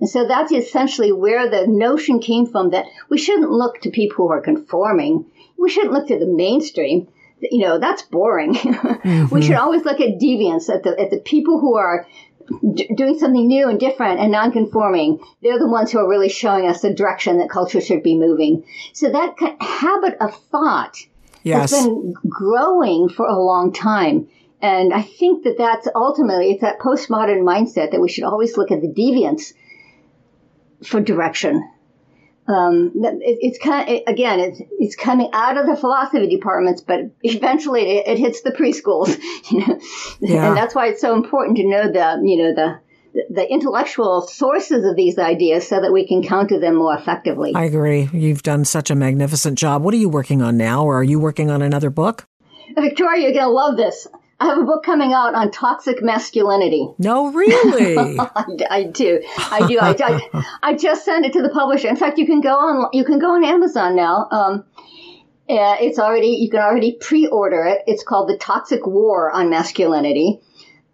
And 0.00 0.08
so 0.08 0.26
that's 0.26 0.50
essentially 0.50 1.12
where 1.12 1.48
the 1.48 1.66
notion 1.66 2.18
came 2.18 2.46
from 2.46 2.70
that 2.70 2.86
we 3.08 3.18
shouldn't 3.18 3.50
look 3.50 3.80
to 3.82 3.90
people 3.90 4.26
who 4.26 4.32
are 4.32 4.40
conforming. 4.40 5.26
We 5.58 5.70
shouldn't 5.70 5.92
look 5.92 6.08
to 6.08 6.18
the 6.18 6.26
mainstream. 6.26 7.08
You 7.40 7.60
know, 7.60 7.78
that's 7.78 8.02
boring. 8.02 8.54
Mm-hmm. 8.54 9.34
we 9.34 9.42
should 9.42 9.56
always 9.56 9.84
look 9.84 10.00
at 10.00 10.18
deviants, 10.18 10.68
at 10.68 10.82
the, 10.82 10.98
at 10.98 11.10
the 11.10 11.18
people 11.18 11.60
who 11.60 11.76
are 11.76 12.06
d- 12.74 12.90
doing 12.94 13.18
something 13.18 13.46
new 13.46 13.68
and 13.68 13.78
different 13.78 14.20
and 14.20 14.32
non-conforming. 14.32 15.20
They're 15.42 15.58
the 15.58 15.68
ones 15.68 15.90
who 15.90 15.98
are 15.98 16.08
really 16.08 16.28
showing 16.28 16.66
us 16.66 16.82
the 16.82 16.94
direction 16.94 17.38
that 17.38 17.50
culture 17.50 17.80
should 17.80 18.02
be 18.02 18.16
moving. 18.16 18.64
So 18.92 19.10
that 19.10 19.36
habit 19.60 20.16
of 20.20 20.34
thought 20.50 20.98
yes. 21.42 21.70
has 21.70 21.84
been 21.84 22.14
growing 22.28 23.08
for 23.08 23.26
a 23.26 23.38
long 23.38 23.72
time. 23.72 24.28
And 24.60 24.94
I 24.94 25.02
think 25.02 25.44
that 25.44 25.58
that's 25.58 25.88
ultimately, 25.94 26.52
it's 26.52 26.60
that 26.60 26.78
postmodern 26.78 27.42
mindset 27.42 27.90
that 27.90 28.00
we 28.00 28.08
should 28.08 28.24
always 28.24 28.56
look 28.56 28.70
at 28.70 28.80
the 28.80 28.88
deviance 28.88 29.52
for 30.84 31.00
direction. 31.00 31.68
Um, 32.48 32.92
it, 32.96 33.38
it's 33.40 33.58
kind 33.58 33.88
of, 33.88 33.94
it, 33.94 34.04
again, 34.06 34.40
it's, 34.40 34.60
it's 34.78 34.96
coming 34.96 35.30
out 35.32 35.56
of 35.56 35.66
the 35.66 35.76
philosophy 35.76 36.28
departments, 36.28 36.80
but 36.80 37.00
eventually 37.22 37.98
it, 37.98 38.08
it 38.08 38.18
hits 38.18 38.42
the 38.42 38.50
preschools, 38.50 39.16
you 39.50 39.60
know? 39.60 39.80
yeah. 40.20 40.48
and 40.48 40.56
that's 40.56 40.74
why 40.74 40.88
it's 40.88 41.00
so 41.00 41.14
important 41.14 41.56
to 41.58 41.68
know 41.68 41.84
the, 41.84 42.20
you 42.24 42.42
know, 42.42 42.54
the, 42.54 42.80
the 43.30 43.48
intellectual 43.48 44.22
sources 44.22 44.84
of 44.84 44.96
these 44.96 45.18
ideas 45.18 45.68
so 45.68 45.80
that 45.80 45.92
we 45.92 46.06
can 46.06 46.22
counter 46.22 46.58
them 46.58 46.76
more 46.76 46.96
effectively. 46.96 47.52
I 47.54 47.64
agree. 47.64 48.08
You've 48.12 48.42
done 48.42 48.64
such 48.64 48.90
a 48.90 48.94
magnificent 48.94 49.58
job. 49.58 49.82
What 49.82 49.94
are 49.94 49.98
you 49.98 50.08
working 50.08 50.42
on 50.42 50.56
now, 50.56 50.84
or 50.84 50.98
are 50.98 51.04
you 51.04 51.20
working 51.20 51.50
on 51.50 51.62
another 51.62 51.90
book? 51.90 52.26
Victoria, 52.74 53.22
you're 53.22 53.32
going 53.32 53.44
to 53.44 53.50
love 53.50 53.76
this. 53.76 54.08
I 54.42 54.46
have 54.46 54.58
a 54.58 54.64
book 54.64 54.82
coming 54.82 55.12
out 55.12 55.36
on 55.36 55.52
toxic 55.52 56.02
masculinity. 56.02 56.88
No, 56.98 57.30
really? 57.30 58.18
I, 58.70 58.82
do. 58.92 59.22
I 59.38 59.66
do. 59.68 59.78
I, 59.78 59.94
I, 60.00 60.44
I, 60.64 60.74
just 60.74 61.04
sent 61.04 61.24
it 61.24 61.34
to 61.34 61.42
the 61.42 61.48
publisher. 61.48 61.86
In 61.86 61.94
fact, 61.94 62.18
you 62.18 62.26
can 62.26 62.40
go 62.40 62.50
on. 62.50 62.88
You 62.92 63.04
can 63.04 63.20
go 63.20 63.34
on 63.34 63.44
Amazon 63.44 63.94
now. 63.94 64.26
Um, 64.32 64.64
uh, 65.48 65.76
it's 65.80 66.00
already. 66.00 66.38
You 66.40 66.50
can 66.50 66.58
already 66.58 66.96
pre-order 67.00 67.66
it. 67.66 67.82
It's 67.86 68.02
called 68.02 68.28
the 68.28 68.36
Toxic 68.36 68.84
War 68.84 69.30
on 69.30 69.48
Masculinity. 69.48 70.40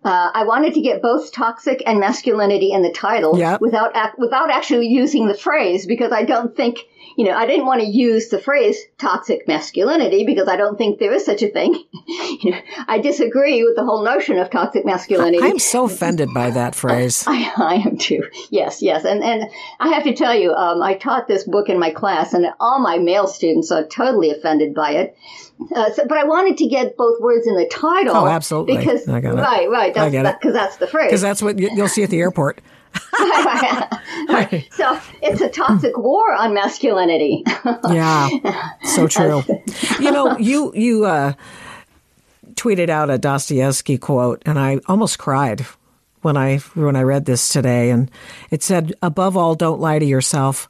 Uh, 0.09 0.31
I 0.33 0.45
wanted 0.45 0.73
to 0.75 0.81
get 0.81 1.03
both 1.03 1.33
toxic 1.33 1.83
and 1.85 2.01
masculinity 2.01 2.73
in 2.73 2.83
the 2.83 2.91
title 2.91 3.39
yep. 3.39 3.61
without 3.61 3.93
without 4.19 4.51
actually 4.51 4.87
using 4.87 5.29
the 5.29 5.35
phrase 5.35 5.85
because 5.85 6.13
I 6.13 6.25
don't 6.25 6.57
think 6.57 6.79
you 7.19 7.25
know, 7.25 7.33
I 7.33 7.47
didn't 7.47 7.67
want 7.67 7.81
to 7.81 7.87
use 7.87 8.29
the 8.29 8.39
phrase 8.39 8.79
toxic 8.97 9.49
masculinity 9.49 10.25
because 10.25 10.47
I 10.47 10.55
don't 10.55 10.79
think 10.79 11.01
there 11.01 11.13
is 11.13 11.27
such 11.27 11.43
a 11.43 11.49
thing. 11.49 11.75
you 12.07 12.53
know, 12.53 12.61
I 12.87 13.01
disagree 13.01 13.65
with 13.65 13.75
the 13.75 13.85
whole 13.85 14.05
notion 14.05 14.39
of 14.39 14.51
toxic 14.51 14.87
masculinity. 14.87 15.43
I'm 15.43 15.59
so 15.59 15.87
offended 15.87 16.29
by 16.33 16.51
that 16.51 16.77
phrase. 16.77 17.25
I, 17.27 17.53
I 17.57 17.75
am 17.75 17.99
too. 17.99 18.23
Yes, 18.51 18.83
yes. 18.83 19.05
And, 19.05 19.25
and 19.25 19.51
I 19.81 19.89
have 19.89 20.05
to 20.05 20.15
tell 20.15 20.33
you, 20.33 20.53
um, 20.53 20.81
I 20.81 20.95
taught 20.95 21.27
this 21.27 21.43
book 21.43 21.69
in 21.69 21.81
my 21.81 21.91
class 21.91 22.35
and 22.35 22.47
all 22.61 22.79
my 22.79 22.99
male 22.99 23.27
students 23.27 23.73
are 23.73 23.85
totally 23.85 24.31
offended 24.31 24.73
by 24.73 24.93
it. 24.93 25.17
Uh, 25.75 25.91
so, 25.93 26.07
but 26.07 26.19
I 26.19 26.25
wanted 26.25 26.57
to 26.59 26.69
get 26.69 26.97
both 26.97 27.21
words 27.21 27.47
in 27.47 27.57
the 27.57 27.67
title. 27.67 28.17
Oh, 28.17 28.27
absolutely. 28.27 28.77
Because, 28.77 29.07
right, 29.07 29.69
right. 29.69 29.95
That's, 29.95 30.15
it. 30.15 30.37
Because 30.41 30.55
that's 30.55 30.77
the 30.77 30.87
phrase. 30.87 31.09
Because 31.09 31.21
that's 31.21 31.43
what 31.43 31.59
you'll 31.59 31.89
see 31.89 32.03
at 32.03 32.11
the 32.11 32.21
airport. 32.21 32.61
so 34.71 34.99
it's 35.23 35.41
a 35.41 35.49
toxic 35.49 35.97
war 35.99 36.33
on 36.35 36.55
masculinity. 36.55 37.45
yeah, 37.91 38.29
so 38.83 39.07
true. 39.07 39.43
You 40.01 40.11
know, 40.11 40.39
you 40.39 40.73
you 40.75 41.05
uh, 41.05 41.35
tweeted 42.55 42.89
out 42.89 43.11
a 43.11 43.19
Dostoevsky 43.19 43.99
quote, 43.99 44.43
and 44.47 44.59
I 44.59 44.81
almost 44.87 45.19
cried 45.19 45.67
when 46.23 46.37
I 46.37 46.59
when 46.75 46.97
I 46.97 47.03
read 47.03 47.27
this 47.27 47.49
today. 47.49 47.91
And 47.91 48.11
it 48.51 48.63
said, 48.63 48.95
"Above 49.03 49.37
all, 49.37 49.55
don't 49.55 49.81
lie 49.81 49.99
to 49.99 50.07
yourself." 50.07 50.69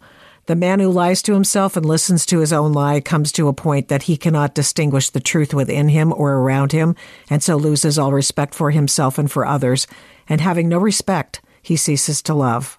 The 0.48 0.56
man 0.56 0.80
who 0.80 0.88
lies 0.88 1.20
to 1.24 1.34
himself 1.34 1.76
and 1.76 1.84
listens 1.84 2.24
to 2.24 2.38
his 2.38 2.54
own 2.54 2.72
lie 2.72 3.02
comes 3.02 3.32
to 3.32 3.48
a 3.48 3.52
point 3.52 3.88
that 3.88 4.04
he 4.04 4.16
cannot 4.16 4.54
distinguish 4.54 5.10
the 5.10 5.20
truth 5.20 5.52
within 5.52 5.90
him 5.90 6.10
or 6.10 6.36
around 6.36 6.72
him, 6.72 6.96
and 7.28 7.42
so 7.42 7.56
loses 7.56 7.98
all 7.98 8.12
respect 8.12 8.54
for 8.54 8.70
himself 8.70 9.18
and 9.18 9.30
for 9.30 9.44
others. 9.44 9.86
And 10.26 10.40
having 10.40 10.66
no 10.66 10.78
respect, 10.78 11.42
he 11.60 11.76
ceases 11.76 12.22
to 12.22 12.32
love. 12.32 12.78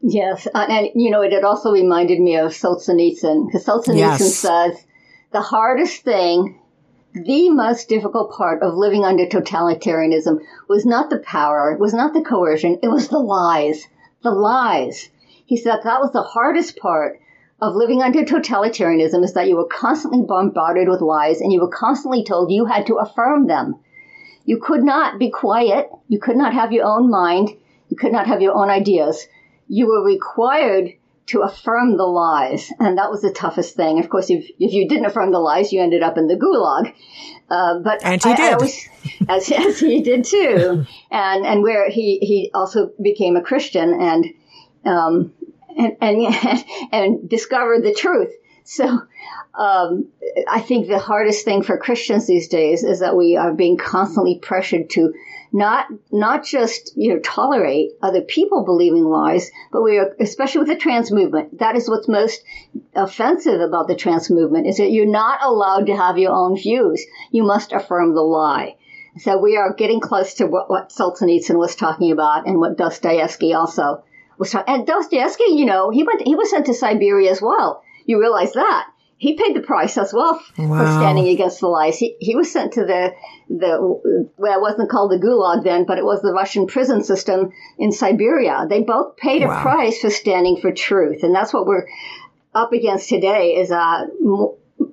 Yes, 0.00 0.46
uh, 0.54 0.66
and 0.68 0.90
you 0.94 1.10
know, 1.10 1.22
it 1.22 1.42
also 1.42 1.72
reminded 1.72 2.20
me 2.20 2.36
of 2.36 2.52
Solzhenitsyn 2.52 3.46
because 3.46 3.66
Solzhenitsyn 3.66 3.98
yes. 3.98 4.36
says 4.36 4.86
the 5.32 5.40
hardest 5.40 6.04
thing, 6.04 6.60
the 7.12 7.50
most 7.50 7.88
difficult 7.88 8.30
part 8.30 8.62
of 8.62 8.74
living 8.74 9.04
under 9.04 9.26
totalitarianism 9.26 10.38
was 10.68 10.86
not 10.86 11.10
the 11.10 11.18
power, 11.18 11.72
it 11.72 11.80
was 11.80 11.92
not 11.92 12.14
the 12.14 12.22
coercion, 12.22 12.78
it 12.84 12.88
was 12.88 13.08
the 13.08 13.18
lies. 13.18 13.84
The 14.22 14.30
lies. 14.30 15.08
He 15.48 15.56
said 15.56 15.78
that 15.82 16.00
was 16.00 16.12
the 16.12 16.22
hardest 16.22 16.76
part 16.76 17.20
of 17.58 17.74
living 17.74 18.02
under 18.02 18.22
totalitarianism 18.22 19.24
is 19.24 19.32
that 19.32 19.48
you 19.48 19.56
were 19.56 19.66
constantly 19.66 20.20
bombarded 20.20 20.90
with 20.90 21.00
lies 21.00 21.40
and 21.40 21.50
you 21.50 21.62
were 21.62 21.70
constantly 21.70 22.22
told 22.22 22.52
you 22.52 22.66
had 22.66 22.86
to 22.88 22.96
affirm 22.96 23.46
them. 23.46 23.76
You 24.44 24.58
could 24.58 24.84
not 24.84 25.18
be 25.18 25.30
quiet. 25.30 25.88
You 26.06 26.20
could 26.20 26.36
not 26.36 26.52
have 26.52 26.70
your 26.70 26.84
own 26.84 27.10
mind. 27.10 27.48
You 27.88 27.96
could 27.96 28.12
not 28.12 28.26
have 28.26 28.42
your 28.42 28.54
own 28.54 28.68
ideas. 28.68 29.26
You 29.68 29.86
were 29.86 30.04
required 30.04 30.92
to 31.28 31.40
affirm 31.40 31.96
the 31.96 32.04
lies. 32.04 32.70
And 32.78 32.98
that 32.98 33.10
was 33.10 33.22
the 33.22 33.32
toughest 33.32 33.74
thing. 33.74 33.98
Of 33.98 34.10
course, 34.10 34.28
if, 34.28 34.50
if 34.58 34.74
you 34.74 34.86
didn't 34.86 35.06
affirm 35.06 35.32
the 35.32 35.38
lies, 35.38 35.72
you 35.72 35.80
ended 35.80 36.02
up 36.02 36.18
in 36.18 36.26
the 36.26 36.36
gulag. 36.36 36.94
Uh, 37.48 37.78
but 37.78 38.04
and 38.04 38.22
he 38.22 38.30
I, 38.30 38.36
did. 38.36 38.44
I 38.44 38.52
always, 38.52 38.88
as, 39.30 39.50
as 39.56 39.80
he 39.80 40.02
did 40.02 40.24
too. 40.24 40.84
and, 41.10 41.46
and 41.46 41.62
where 41.62 41.88
he, 41.88 42.18
he 42.18 42.50
also 42.52 42.92
became 43.02 43.34
a 43.36 43.42
Christian 43.42 43.98
and, 43.98 44.26
um, 44.84 45.32
and, 45.78 45.96
and, 46.00 46.64
and 46.92 47.30
discovered 47.30 47.82
the 47.82 47.94
truth. 47.94 48.32
So 48.64 49.00
um, 49.54 50.08
I 50.46 50.60
think 50.60 50.88
the 50.88 50.98
hardest 50.98 51.44
thing 51.46 51.62
for 51.62 51.78
Christians 51.78 52.26
these 52.26 52.48
days 52.48 52.84
is 52.84 53.00
that 53.00 53.16
we 53.16 53.34
are 53.34 53.54
being 53.54 53.78
constantly 53.78 54.38
pressured 54.38 54.90
to 54.90 55.14
not 55.50 55.86
not 56.12 56.44
just 56.44 56.92
you 56.94 57.14
know 57.14 57.20
tolerate 57.20 57.92
other 58.02 58.20
people 58.20 58.66
believing 58.66 59.04
lies, 59.04 59.50
but 59.72 59.82
we 59.82 59.96
are 59.96 60.14
especially 60.20 60.58
with 60.58 60.68
the 60.68 60.76
trans 60.76 61.10
movement. 61.10 61.60
That 61.60 61.76
is 61.76 61.88
what's 61.88 62.08
most 62.08 62.44
offensive 62.94 63.62
about 63.62 63.88
the 63.88 63.96
trans 63.96 64.28
movement 64.28 64.66
is 64.66 64.76
that 64.76 64.92
you're 64.92 65.06
not 65.06 65.42
allowed 65.42 65.86
to 65.86 65.96
have 65.96 66.18
your 66.18 66.32
own 66.32 66.54
views. 66.54 67.02
You 67.30 67.44
must 67.44 67.72
affirm 67.72 68.14
the 68.14 68.20
lie. 68.20 68.76
So 69.16 69.38
we 69.38 69.56
are 69.56 69.72
getting 69.72 70.00
close 70.00 70.34
to 70.34 70.46
what, 70.46 70.68
what 70.68 70.90
Solzhenitsyn 70.90 71.56
was 71.58 71.74
talking 71.74 72.12
about 72.12 72.46
and 72.46 72.60
what 72.60 72.76
Dostoevsky 72.76 73.54
also 73.54 74.04
was 74.38 74.50
talking. 74.50 74.74
And 74.74 74.86
Dostoevsky, 74.86 75.44
you 75.50 75.66
know, 75.66 75.90
he 75.90 76.02
went 76.04 76.26
he 76.26 76.34
was 76.34 76.50
sent 76.50 76.66
to 76.66 76.74
Siberia 76.74 77.30
as 77.30 77.42
well. 77.42 77.82
You 78.06 78.20
realize 78.20 78.52
that 78.52 78.86
he 79.18 79.34
paid 79.34 79.54
the 79.54 79.60
price 79.60 79.98
as 79.98 80.12
well 80.12 80.40
wow. 80.56 80.78
for 80.78 80.86
standing 80.86 81.26
against 81.28 81.60
the 81.60 81.66
lies. 81.66 81.98
He, 81.98 82.16
he 82.20 82.36
was 82.36 82.52
sent 82.52 82.74
to 82.74 82.84
the, 82.84 83.12
the, 83.48 84.30
well, 84.36 84.58
it 84.58 84.62
wasn't 84.62 84.90
called 84.90 85.10
the 85.10 85.18
Gulag 85.18 85.64
then, 85.64 85.86
but 85.86 85.98
it 85.98 86.04
was 86.04 86.22
the 86.22 86.32
Russian 86.32 86.68
prison 86.68 87.02
system 87.02 87.52
in 87.78 87.90
Siberia. 87.90 88.66
They 88.70 88.82
both 88.82 89.16
paid 89.16 89.42
wow. 89.42 89.58
a 89.58 89.60
price 89.60 90.00
for 90.00 90.10
standing 90.10 90.60
for 90.60 90.72
truth. 90.72 91.24
And 91.24 91.34
that's 91.34 91.52
what 91.52 91.66
we're 91.66 91.88
up 92.54 92.72
against 92.72 93.08
today 93.08 93.56
is, 93.56 93.72
uh, 93.72 94.06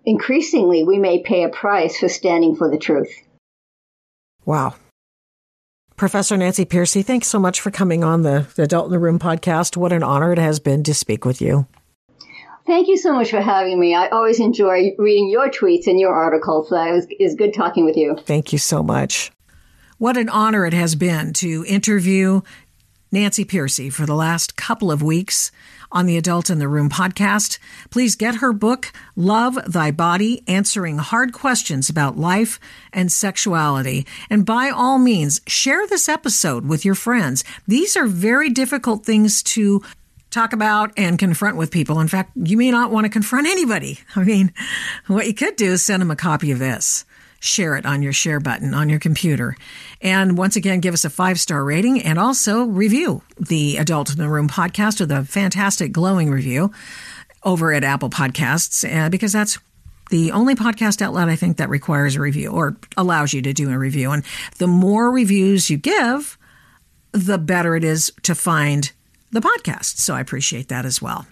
increasingly 0.05 0.83
we 0.83 0.97
may 0.97 1.21
pay 1.21 1.43
a 1.43 1.49
price 1.49 1.99
for 1.99 2.09
standing 2.09 2.55
for 2.55 2.71
the 2.71 2.79
truth. 2.79 3.13
Wow. 4.43 4.73
Professor 5.95 6.35
Nancy 6.35 6.65
Pearcey, 6.65 7.05
thanks 7.05 7.27
so 7.27 7.39
much 7.39 7.61
for 7.61 7.71
coming 7.71 8.03
on 8.03 8.23
the, 8.23 8.47
the 8.55 8.63
Adult 8.63 8.87
in 8.87 8.91
the 8.91 8.99
Room 8.99 9.17
podcast. 9.17 9.77
What 9.77 9.93
an 9.93 10.03
honor 10.03 10.33
it 10.33 10.37
has 10.37 10.59
been 10.59 10.83
to 10.83 10.93
speak 10.93 11.23
with 11.23 11.41
you. 11.41 11.67
Thank 12.67 12.89
you 12.89 12.97
so 12.97 13.13
much 13.13 13.29
for 13.29 13.39
having 13.39 13.79
me. 13.79 13.95
I 13.95 14.09
always 14.09 14.41
enjoy 14.41 14.91
reading 14.97 15.29
your 15.29 15.49
tweets 15.49 15.87
and 15.87 15.97
your 15.97 16.13
articles. 16.13 16.67
So 16.67 16.75
it 16.75 16.91
was, 16.91 17.07
it 17.09 17.23
was 17.23 17.35
good 17.35 17.53
talking 17.53 17.85
with 17.85 17.95
you. 17.95 18.17
Thank 18.25 18.51
you 18.51 18.57
so 18.57 18.83
much. 18.83 19.31
What 19.97 20.17
an 20.17 20.27
honor 20.27 20.65
it 20.65 20.73
has 20.73 20.95
been 20.95 21.31
to 21.33 21.63
interview 21.65 22.41
Nancy 23.11 23.45
Pearcey 23.45 23.93
for 23.93 24.05
the 24.05 24.15
last 24.15 24.57
couple 24.57 24.91
of 24.91 25.01
weeks 25.01 25.49
on 25.91 26.05
the 26.05 26.17
Adult 26.17 26.49
in 26.49 26.59
the 26.59 26.67
Room 26.67 26.89
podcast. 26.89 27.57
Please 27.89 28.15
get 28.15 28.35
her 28.35 28.53
book, 28.53 28.91
Love 29.15 29.57
Thy 29.67 29.91
Body, 29.91 30.43
answering 30.47 30.97
hard 30.97 31.33
questions 31.33 31.89
about 31.89 32.17
life 32.17 32.59
and 32.93 33.11
sexuality. 33.11 34.05
And 34.29 34.45
by 34.45 34.69
all 34.69 34.97
means, 34.97 35.41
share 35.47 35.85
this 35.87 36.09
episode 36.09 36.65
with 36.65 36.85
your 36.85 36.95
friends. 36.95 37.43
These 37.67 37.95
are 37.95 38.07
very 38.07 38.49
difficult 38.49 39.05
things 39.05 39.43
to 39.43 39.81
talk 40.31 40.53
about 40.53 40.91
and 40.97 41.17
confront 41.17 41.55
with 41.57 41.71
people. 41.71 41.99
In 41.99 42.07
fact, 42.07 42.31
you 42.35 42.57
may 42.57 42.69
not 42.69 42.91
want 42.91 43.05
to 43.05 43.09
confront 43.09 43.47
anybody. 43.47 43.99
I 44.15 44.23
mean, 44.23 44.53
what 45.07 45.27
you 45.27 45.33
could 45.33 45.55
do 45.55 45.71
is 45.73 45.85
send 45.85 46.01
them 46.01 46.11
a 46.11 46.15
copy 46.15 46.51
of 46.51 46.59
this. 46.59 47.05
Share 47.39 47.75
it 47.75 47.85
on 47.85 48.01
your 48.01 48.13
share 48.13 48.39
button 48.39 48.73
on 48.73 48.89
your 48.89 48.99
computer. 48.99 49.55
And 50.01 50.37
once 50.37 50.55
again, 50.55 50.79
give 50.79 50.93
us 50.93 51.05
a 51.05 51.09
five 51.09 51.39
star 51.39 51.63
rating 51.63 52.01
and 52.01 52.17
also 52.17 52.63
review 52.63 53.21
the 53.37 53.77
Adult 53.77 54.11
in 54.11 54.17
the 54.17 54.29
Room 54.29 54.49
podcast 54.49 54.99
with 54.99 55.11
a 55.11 55.23
fantastic 55.23 55.91
glowing 55.91 56.31
review 56.31 56.71
over 57.43 57.71
at 57.73 57.83
Apple 57.83 58.09
Podcasts 58.09 58.83
uh, 58.89 59.09
because 59.09 59.31
that's 59.31 59.59
the 60.09 60.31
only 60.31 60.55
podcast 60.55 61.01
outlet 61.01 61.29
I 61.29 61.35
think 61.35 61.57
that 61.57 61.69
requires 61.69 62.15
a 62.15 62.21
review 62.21 62.51
or 62.51 62.75
allows 62.97 63.33
you 63.33 63.41
to 63.43 63.53
do 63.53 63.71
a 63.71 63.77
review. 63.77 64.11
And 64.11 64.23
the 64.57 64.67
more 64.67 65.11
reviews 65.11 65.69
you 65.69 65.77
give, 65.77 66.37
the 67.11 67.37
better 67.37 67.75
it 67.75 67.83
is 67.83 68.11
to 68.23 68.35
find 68.35 68.91
the 69.31 69.39
podcast. 69.39 69.97
So 69.97 70.13
I 70.13 70.19
appreciate 70.19 70.67
that 70.69 70.85
as 70.85 71.01
well. 71.01 71.25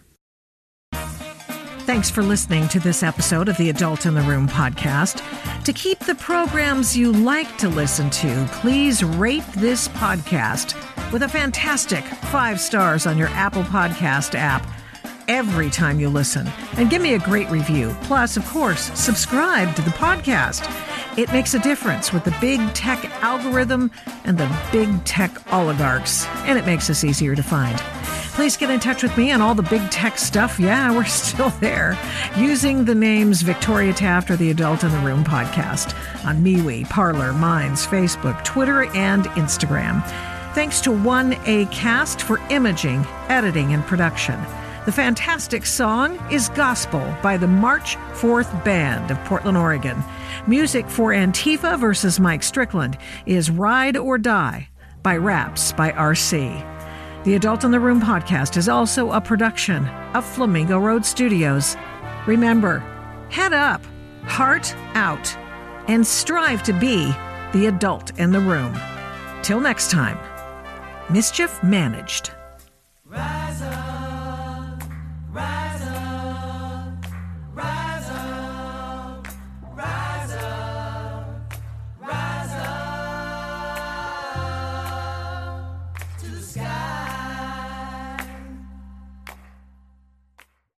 Thanks 1.85 2.09
for 2.09 2.23
listening 2.23 2.69
to 2.69 2.79
this 2.79 3.03
episode 3.03 3.49
of 3.49 3.57
the 3.57 3.69
Adult 3.69 4.05
in 4.05 4.13
the 4.13 4.21
Room 4.21 4.47
podcast. 4.47 5.21
To 5.65 5.73
keep 5.73 5.99
the 5.99 6.15
programs 6.15 6.95
you 6.95 7.11
like 7.11 7.57
to 7.57 7.67
listen 7.67 8.09
to, 8.11 8.47
please 8.53 9.03
rate 9.03 9.43
this 9.57 9.89
podcast 9.89 10.75
with 11.11 11.23
a 11.23 11.27
fantastic 11.27 12.05
five 12.05 12.61
stars 12.61 13.05
on 13.05 13.17
your 13.17 13.27
Apple 13.29 13.63
Podcast 13.63 14.33
app 14.33 14.65
every 15.27 15.69
time 15.69 15.99
you 15.99 16.07
listen. 16.07 16.47
And 16.77 16.89
give 16.89 17.01
me 17.01 17.15
a 17.15 17.19
great 17.19 17.49
review. 17.49 17.93
Plus, 18.03 18.37
of 18.37 18.45
course, 18.47 18.91
subscribe 18.97 19.75
to 19.75 19.81
the 19.81 19.91
podcast. 19.91 20.65
It 21.17 21.33
makes 21.33 21.53
a 21.53 21.59
difference 21.59 22.13
with 22.13 22.23
the 22.23 22.35
big 22.39 22.61
tech 22.73 23.03
algorithm 23.21 23.91
and 24.23 24.37
the 24.37 24.49
big 24.71 25.03
tech 25.03 25.31
oligarchs, 25.53 26.25
and 26.45 26.57
it 26.57 26.65
makes 26.65 26.89
us 26.89 27.03
easier 27.03 27.35
to 27.35 27.43
find. 27.43 27.77
Please 28.33 28.57
get 28.57 28.71
in 28.71 28.79
touch 28.79 29.03
with 29.03 29.15
me 29.15 29.31
on 29.31 29.41
all 29.41 29.53
the 29.53 29.61
big 29.61 29.91
tech 29.91 30.17
stuff. 30.17 30.59
Yeah, 30.59 30.91
we're 30.91 31.03
still 31.05 31.49
there. 31.61 31.95
Using 32.35 32.83
the 32.83 32.95
names 32.95 33.43
Victoria 33.43 33.93
Taft 33.93 34.31
or 34.31 34.35
the 34.35 34.49
Adult 34.49 34.83
in 34.83 34.91
the 34.91 34.97
Room 34.99 35.23
podcast 35.23 35.95
on 36.25 36.43
MeWe, 36.43 36.89
Parler, 36.89 37.31
Minds, 37.33 37.85
Facebook, 37.85 38.43
Twitter, 38.43 38.85
and 38.95 39.25
Instagram. 39.35 40.03
Thanks 40.55 40.81
to 40.81 40.89
1A 40.89 41.71
Cast 41.71 42.23
for 42.23 42.39
imaging, 42.49 43.05
editing, 43.29 43.73
and 43.73 43.83
production. 43.85 44.39
The 44.85 44.91
fantastic 44.91 45.63
song 45.65 46.19
is 46.31 46.49
Gospel 46.49 47.15
by 47.21 47.37
the 47.37 47.47
March 47.47 47.97
4th 48.13 48.65
Band 48.65 49.11
of 49.11 49.23
Portland, 49.25 49.57
Oregon. 49.57 50.03
Music 50.47 50.89
for 50.89 51.11
Antifa 51.11 51.79
versus 51.79 52.19
Mike 52.19 52.41
Strickland 52.41 52.97
is 53.27 53.51
Ride 53.51 53.95
or 53.95 54.17
Die 54.17 54.67
by 55.03 55.17
Raps 55.17 55.71
by 55.73 55.91
RC. 55.91 56.72
The 57.23 57.35
Adult 57.35 57.63
in 57.63 57.71
the 57.71 57.79
Room 57.79 58.01
podcast 58.01 58.57
is 58.57 58.67
also 58.67 59.13
a 59.13 59.21
production 59.21 59.87
of 60.13 60.25
Flamingo 60.25 60.77
Road 60.77 61.05
Studios. 61.05 61.77
Remember, 62.27 62.79
head 63.29 63.53
up, 63.53 63.81
heart 64.25 64.75
out, 64.93 65.33
and 65.87 66.05
strive 66.05 66.63
to 66.63 66.73
be 66.73 67.13
the 67.53 67.67
adult 67.67 68.19
in 68.19 68.31
the 68.31 68.41
room. 68.41 68.77
Till 69.41 69.61
next 69.61 69.89
time, 69.89 70.19
mischief 71.09 71.63
managed. 71.63 72.31